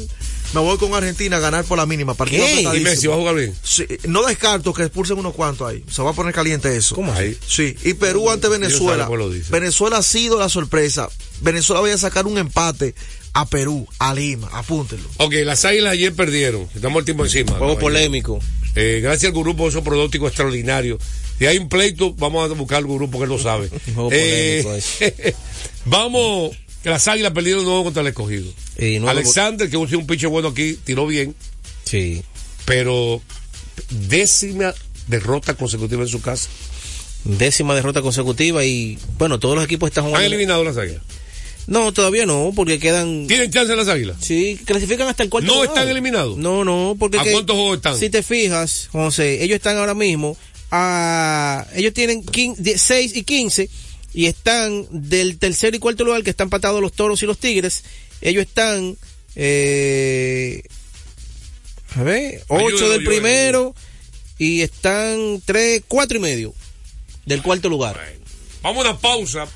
[0.53, 2.13] Me voy con Argentina a ganar por la mínima.
[2.13, 2.61] Partido ¿Qué?
[2.61, 2.79] Y.
[2.81, 3.55] Messi va a jugar bien.
[3.63, 5.83] Sí, no descarto que expulsen unos cuantos ahí.
[5.89, 6.95] Se va a poner caliente eso.
[6.95, 7.37] ¿Cómo Ahí.
[7.47, 9.09] Sí, y Perú ante Venezuela.
[9.49, 11.09] Venezuela ha sido la sorpresa.
[11.41, 12.93] Venezuela vaya a sacar un empate
[13.33, 15.09] a Perú, a Lima, apúntenlo.
[15.17, 16.67] Ok, las águilas ayer perdieron.
[16.75, 17.53] Estamos el tiempo encima.
[17.53, 18.39] Juego polémico.
[18.75, 21.01] Eh, gracias al grupo, esos pronósticos extraordinarios.
[21.37, 23.69] Si hay un pleito, vamos a buscar al grupo que él lo sabe.
[23.93, 25.35] juego Eh, polémico
[25.85, 28.51] vamos, que las águilas perdieron nuevo contra el escogido.
[28.77, 31.33] Y Alexander, que es un pinche bueno aquí, tiró bien,
[31.85, 32.21] Sí.
[32.65, 33.21] pero
[33.89, 34.73] décima
[35.07, 36.49] derrota consecutiva en su casa.
[37.23, 40.27] Décima derrota consecutiva y bueno, todos los equipos están ¿Han jugando.
[40.27, 41.01] eliminado las águilas?
[41.67, 43.25] No, todavía no, porque quedan.
[43.27, 44.17] ¿Tienen chance las águilas?
[44.19, 45.69] Sí, clasifican hasta el cuarto ¿No lugar.
[45.69, 46.35] están eliminados?
[46.37, 47.17] No, no, porque.
[47.19, 47.97] ¿A que- cuántos juegos están?
[47.97, 50.35] Si te fijas, José, ellos están ahora mismo
[50.71, 51.65] a.
[51.73, 52.25] Ellos tienen
[52.75, 53.69] 6 y 15
[54.13, 57.83] y están del tercer y cuarto lugar que están empatados los toros y los tigres.
[58.21, 58.97] Ellos están.
[59.35, 60.63] Eh,
[61.95, 63.75] a ver, 8 Ayúdalo, del primero
[64.37, 66.53] y están 3, 4 y medio
[67.25, 67.99] del cuarto lugar.
[68.61, 69.47] Vamos a una pausa.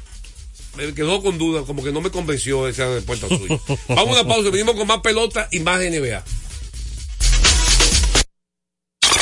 [0.76, 3.60] Me quedó con duda, como que no me convenció esa respuesta suya.
[3.88, 6.24] Vamos a una pausa, venimos con más pelota y más NBA.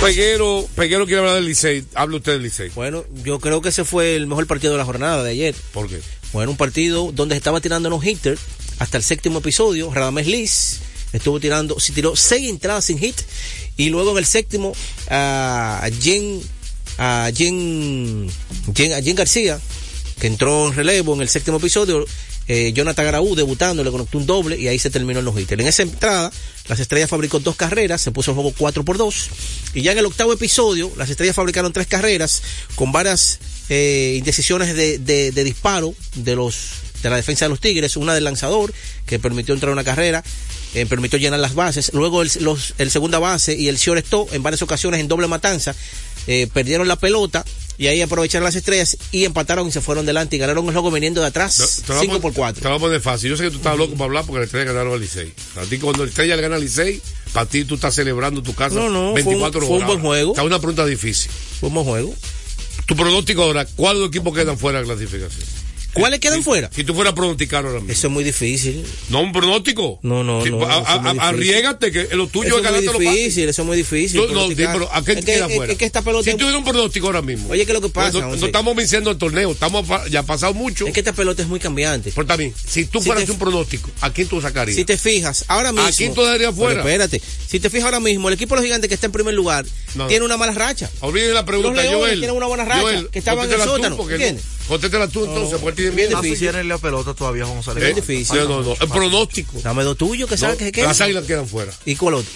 [0.00, 1.84] Peguero, Peguero quiere hablar del Licey.
[1.94, 2.70] Hable usted del Licey.
[2.74, 5.54] Bueno, yo creo que ese fue el mejor partido de la jornada de ayer.
[5.72, 6.00] ¿Por qué?
[6.32, 8.40] Bueno, un partido donde se estaba tirando unos hitters
[8.78, 9.92] hasta el séptimo episodio.
[9.92, 10.80] Radamés Liz
[11.12, 13.16] estuvo tirando, se tiró seis entradas sin hit.
[13.76, 14.74] Y luego en el séptimo,
[15.08, 16.40] a Jen,
[16.98, 18.28] a Jen,
[18.74, 19.58] Jen, a Jen García,
[20.20, 22.04] que entró en relevo en el séptimo episodio,
[22.48, 25.60] eh, Jonathan Garaú debutando, le conectó un doble y ahí se terminó el no hitter.
[25.60, 26.30] En esa entrada,
[26.68, 29.30] las estrellas fabricó dos carreras, se puso el juego 4 por 2
[29.74, 32.42] y ya en el octavo episodio, las estrellas fabricaron tres carreras
[32.76, 36.70] con varias eh, indecisiones de, disparo de los
[37.02, 38.72] de la defensa de los Tigres, una del lanzador
[39.04, 40.24] que permitió entrar una carrera,
[40.74, 44.42] eh, permitió llenar las bases, luego el, los, el segunda base y el shortstop en
[44.42, 45.74] varias ocasiones en doble matanza
[46.52, 47.44] perdieron la pelota
[47.78, 50.90] y ahí aprovecharon las estrellas y empataron y se fueron delante y ganaron el juego
[50.90, 52.62] viniendo de atrás Te lo 5 vamos- por 4.
[52.62, 53.30] Te vamos poner fácil.
[53.30, 55.32] Yo sé que tú estás loco para hablar porque la estrella ganaron al Licey.
[55.56, 57.00] A ti cuando la estrella le gana al Licey,
[57.32, 59.88] para ti tú estás celebrando tu casa No, no, fue un- 24 fue un horas.
[59.88, 60.30] buen juego.
[60.32, 61.30] Está una pregunta difícil.
[61.60, 62.14] Fue un buen juego.
[62.86, 65.44] Tu pronóstico ahora, ¿cuáles equipos quedan fuera de la clasificación?
[66.00, 66.70] ¿Cuáles quedan fuera?
[66.74, 67.92] Si tú fueras a pronosticar ahora mismo.
[67.92, 68.84] Eso es muy difícil.
[69.08, 69.98] No, un pronóstico.
[70.02, 70.62] No, no, Sí, no.
[70.62, 71.18] eso es muy.
[71.18, 73.20] Arriégate que lo tuyo Eso es ganarte es los muy pases.
[73.20, 74.20] difícil, eso es muy difícil.
[74.32, 75.72] No, pero ¿a qué Es que- queda es- fuera?
[75.72, 77.48] es que esta pelota Si es- tuviera un pronóstico ahora mismo.
[77.50, 80.54] Oye, ¿qué es lo que pasa, No, estamos venciendo el torneo, estamos ya ha pasado
[80.54, 80.86] mucho.
[80.86, 82.12] Es que esta pelota es muy cambiante.
[82.14, 84.76] Pero también, si tú Si fueras te- un pronóstico, ¿a quién tú sacarías?
[84.76, 85.86] Si te fijas, ahora mismo.
[85.88, 86.80] ¿A quién tú dejarías Pero fuera?
[86.80, 87.20] espérate.
[87.48, 89.64] Si te fijas ahora mismo, el equipo de los gigantes que está en primer lugar
[89.94, 90.06] No.
[90.08, 90.90] tiene una mala racha.
[91.00, 92.18] Olviden la pregunta, Los Joel.
[92.18, 94.44] tienen una buena racha, Joel, que estaban en el sótano, ¿entiendes?
[94.66, 96.18] No- Contéstala tú entonces, porque tiene bien miedo.
[96.18, 97.84] Ah, si tienen la pelota todavía, González.
[97.84, 98.36] Eh, difícil.
[98.38, 98.72] No, no, no.
[98.80, 99.60] El pronóstico.
[99.62, 100.88] Dame dos tuyos que sabes que quedan.
[100.88, 101.72] Las águilas quedan fuera.
[101.84, 102.30] ¿Y cuál otro?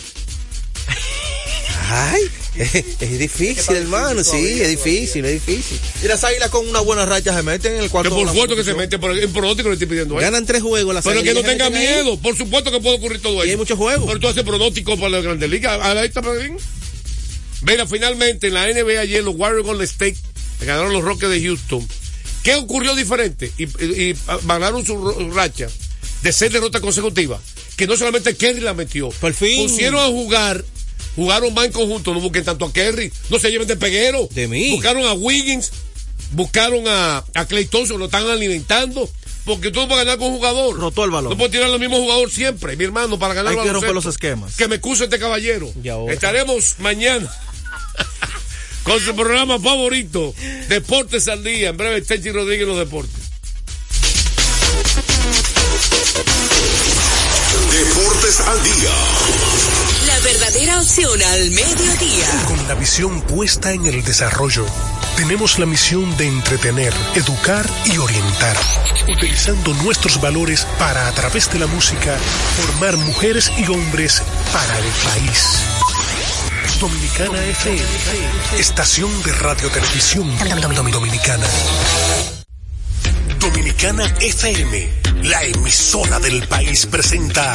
[1.93, 2.22] Ay,
[2.55, 4.22] es, es difícil, hermano.
[4.22, 5.78] Sí, es difícil, es difícil.
[6.05, 8.11] Y las águilas con una buena racha se meten en el Que cuarto.
[8.11, 9.01] por de la supuesto que se competición.
[9.09, 10.22] mete, pero en pronóstico le estoy pidiendo ahí.
[10.22, 12.16] Ganan tres juegos las Pero que no tenga meten miedo.
[12.20, 13.47] Por supuesto que puede ocurrir todo eso.
[13.47, 14.07] Y hay muchos juegos.
[14.07, 15.81] Pero tú haces pronóstico para la Grandes Ligas.
[15.83, 16.57] A la esta, Pedrín.
[17.62, 20.16] Mira, finalmente en la NBA ayer los Warriors Golden State
[20.61, 21.89] ganaron los Rockets de Houston.
[22.43, 23.53] ¿Qué ocurrió diferente?
[23.59, 25.68] Y, y- y ganaron su ro- racha
[26.22, 27.41] de seis derrotas consecutivas.
[27.76, 29.09] Que no solamente Kerry la metió.
[29.11, 29.68] Por fin.
[29.68, 30.64] Pusieron a jugar,
[31.16, 32.12] jugaron más en conjunto.
[32.14, 33.12] No busquen tanto a Kerry.
[33.30, 34.28] No se lleven de peguero.
[34.32, 34.72] De mí.
[34.72, 35.70] Buscaron a Wiggins.
[36.32, 37.99] Buscaron a, a Clay Thompson.
[37.99, 39.09] Lo están alimentando.
[39.47, 40.78] Porque tú no puedes ganar con un jugador.
[40.78, 41.30] Rotó el balón.
[41.30, 44.05] No puedes tirar al mismo jugador siempre, mi hermano, para ganar Hay que romper los
[44.05, 44.55] esquemas.
[44.57, 45.72] Que me excuse este caballero.
[45.82, 46.12] Y ahora.
[46.12, 47.30] Estaremos mañana
[48.83, 50.35] con su programa favorito,
[50.68, 51.70] Deportes al Día.
[51.70, 53.31] En breve, Tenchi Rodríguez los deportes.
[57.70, 58.91] Deportes al día.
[60.07, 62.45] La verdadera opción al mediodía.
[62.47, 64.66] Con la visión puesta en el desarrollo,
[65.16, 68.57] tenemos la misión de entretener, educar y orientar,
[69.09, 72.16] utilizando nuestros valores para, a través de la música,
[72.57, 74.22] formar mujeres y hombres
[74.53, 75.61] para el país.
[76.81, 80.26] Dominicana FM, estación de radio televisión
[80.91, 81.47] dominicana.
[83.39, 84.89] Dominicana FM,
[85.24, 87.53] la emisora del país presenta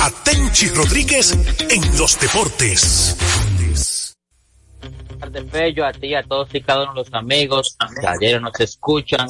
[0.00, 1.38] a Tenchi Rodríguez
[1.70, 3.16] en los deportes.
[5.20, 7.76] tardes, Bello, a ti, a todos y cada uno de los amigos
[8.20, 9.28] que nos escuchan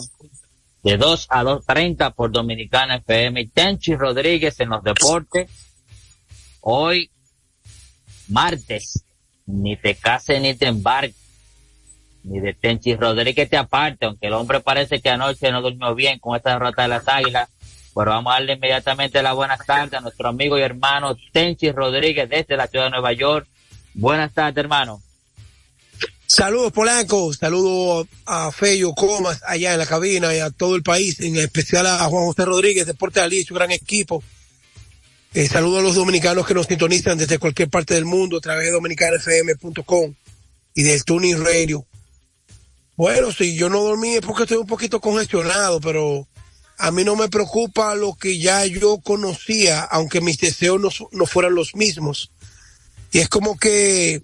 [0.83, 3.47] de 2 a 2.30 por Dominicana FM.
[3.49, 5.51] Tenchi Rodríguez en los deportes.
[6.63, 7.11] Hoy,
[8.29, 9.05] martes,
[9.49, 11.17] ni te cases ni te embarques.
[12.23, 16.19] Ni de Tenchi Rodríguez te aparte, aunque el hombre parece que anoche no durmió bien
[16.19, 17.49] con esta derrota de las águilas.
[17.95, 22.29] Pero vamos a darle inmediatamente la buenas tardes a nuestro amigo y hermano Tenchi Rodríguez
[22.29, 23.47] desde la ciudad de Nueva York.
[23.95, 25.03] Buenas tardes, hermano.
[26.27, 31.19] Saludos Polanco, saludos a Fello Comas allá en la cabina y a todo el país,
[31.21, 34.23] en especial a Juan José Rodríguez, Deporte Ali, su gran equipo.
[35.35, 38.67] Eh, saludos a los dominicanos que nos sintonizan desde cualquier parte del mundo a través
[38.67, 40.15] de dominicanafm.com
[40.75, 41.85] y del Tuning Radio.
[42.97, 46.27] Bueno, si yo no dormí es porque estoy un poquito congestionado, pero
[46.79, 51.27] a mí no me preocupa lo que ya yo conocía, aunque mis deseos no, no
[51.27, 52.31] fueran los mismos.
[53.13, 54.23] Y es como que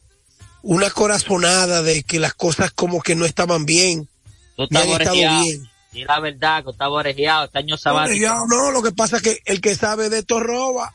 [0.63, 4.09] una corazonada de que las cosas como que no estaban bien.
[4.57, 5.69] Estás han estado bien.
[5.95, 8.47] Y la verdad, que estás orejeado, este año sabático.
[8.49, 10.93] no, lo que pasa es que el que sabe de esto roba.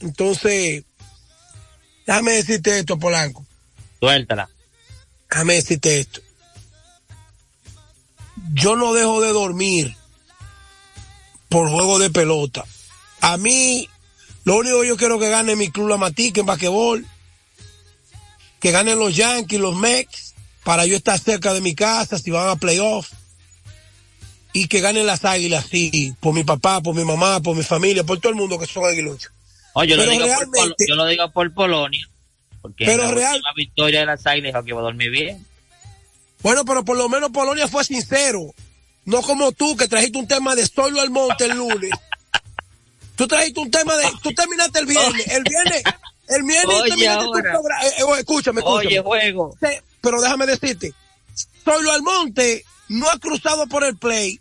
[0.00, 0.84] Entonces,
[2.06, 3.46] déjame decirte esto, Polanco.
[4.00, 4.50] Suéltala.
[5.30, 6.20] Déjame decirte esto.
[8.52, 9.96] Yo no dejo de dormir
[11.48, 12.64] por juego de pelota.
[13.22, 13.88] A mí,
[14.44, 17.06] lo único que yo quiero que gane mi club La Matica en basquetbol.
[18.60, 22.48] Que ganen los Yankees, los Mets, para yo estar cerca de mi casa si van
[22.48, 23.10] a playoff.
[24.52, 28.04] Y que ganen las águilas, sí, por mi papá, por mi mamá, por mi familia,
[28.04, 29.32] por todo el mundo que son aguiluchos.
[29.74, 32.08] Oye, yo, lo digo por, yo lo digo por Polonia.
[32.60, 35.44] Porque Pero la real- victoria de las águilas que iba a dormir bien.
[36.42, 38.54] Bueno, pero por lo menos Polonia fue sincero.
[39.04, 41.90] No como tú, que trajiste un tema de solo al monte el lunes.
[43.16, 44.10] Tú trajiste un tema de.
[44.22, 45.26] Tú terminaste el viernes.
[45.28, 45.82] El viernes.
[46.28, 47.86] El viernes Oye, terminaste tu programa.
[47.86, 48.88] Eh, eh, escúchame, escúchame.
[48.88, 49.56] Oye, juego.
[50.00, 50.94] Pero déjame decirte.
[51.64, 54.40] Solo al monte no ha cruzado por el play.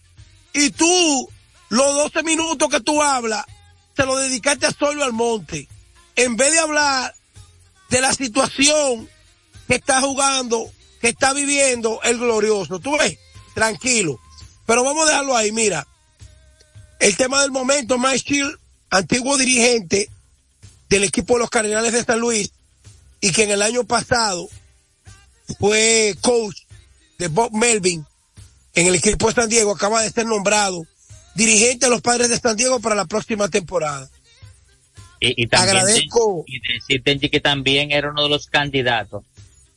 [0.54, 1.30] Y tú,
[1.70, 3.46] los 12 minutos que tú hablas,
[3.96, 5.68] te lo dedicaste a solo al monte.
[6.16, 7.16] En vez de hablar
[7.90, 9.10] de la situación
[9.68, 12.80] que está jugando, que está viviendo el glorioso.
[12.80, 13.18] Tú ves,
[13.54, 14.20] tranquilo.
[14.66, 15.88] Pero vamos a dejarlo ahí, mira.
[17.00, 18.58] El tema del momento, Mike Shield,
[18.90, 20.10] antiguo dirigente
[20.90, 22.52] del equipo de los Cardenales de San Luis,
[23.22, 24.50] y que en el año pasado
[25.60, 26.58] fue coach
[27.18, 28.06] de Bob Melvin
[28.76, 30.86] en el equipo de San Diego, acaba de ser nombrado
[31.36, 34.10] dirigente de los padres de San Diego para la próxima temporada.
[35.20, 36.44] Y, y también Agradezco.
[36.48, 39.24] Y decir, Tenchi, que también era uno de los candidatos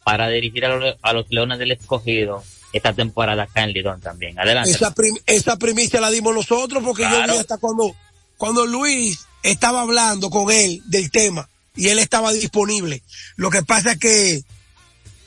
[0.04, 2.42] para dirigir a los, a los Leones del Escogido
[2.72, 4.38] esta temporada acá en Lidón también.
[4.38, 4.70] Adelante.
[4.70, 7.26] Esa, prim- esa primicia la dimos nosotros porque Claro.
[7.28, 7.94] yo vi hasta cuando,
[8.36, 13.02] cuando Luis estaba hablando con él del tema y él estaba disponible.
[13.36, 14.42] Lo que pasa es que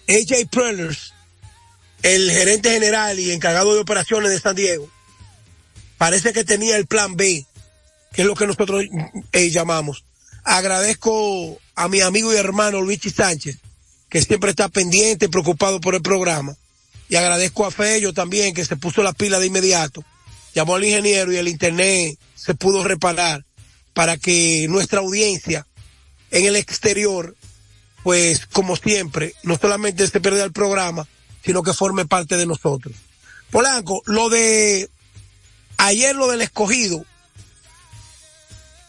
[0.09, 1.13] AJ Prellers,
[2.03, 4.89] el gerente general y encargado de operaciones de San Diego,
[5.97, 7.45] parece que tenía el plan B,
[8.13, 8.85] que es lo que nosotros
[9.31, 10.05] eh, llamamos.
[10.43, 13.57] Agradezco a mi amigo y hermano Luigi Sánchez,
[14.09, 16.55] que siempre está pendiente preocupado por el programa.
[17.09, 20.03] Y agradezco a Fello también, que se puso la pila de inmediato.
[20.53, 23.45] Llamó al ingeniero y el internet se pudo reparar
[23.93, 25.65] para que nuestra audiencia
[26.31, 27.35] en el exterior,
[28.03, 31.07] pues como siempre, no solamente se pierda el programa,
[31.47, 32.93] sino que forme parte de nosotros.
[33.51, 34.89] Polanco, lo de
[35.77, 37.05] ayer lo del escogido,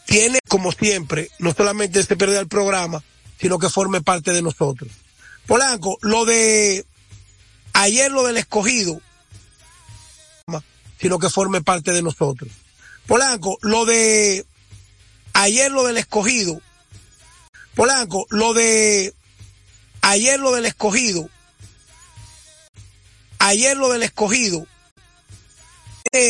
[0.05, 3.01] tiene como siempre, no solamente se pierde el programa,
[3.39, 4.91] sino que forme parte de nosotros.
[5.47, 6.85] Polanco, lo de
[7.71, 8.99] ayer lo del escogido,
[10.99, 12.51] sino que forme parte de nosotros.
[13.07, 14.45] Polanco, lo de
[15.31, 16.59] ayer lo del escogido,
[17.73, 19.13] Polanco, lo de
[20.01, 21.29] ayer lo del escogido,
[23.39, 24.65] ayer lo del escogido,
[26.11, 26.27] eh,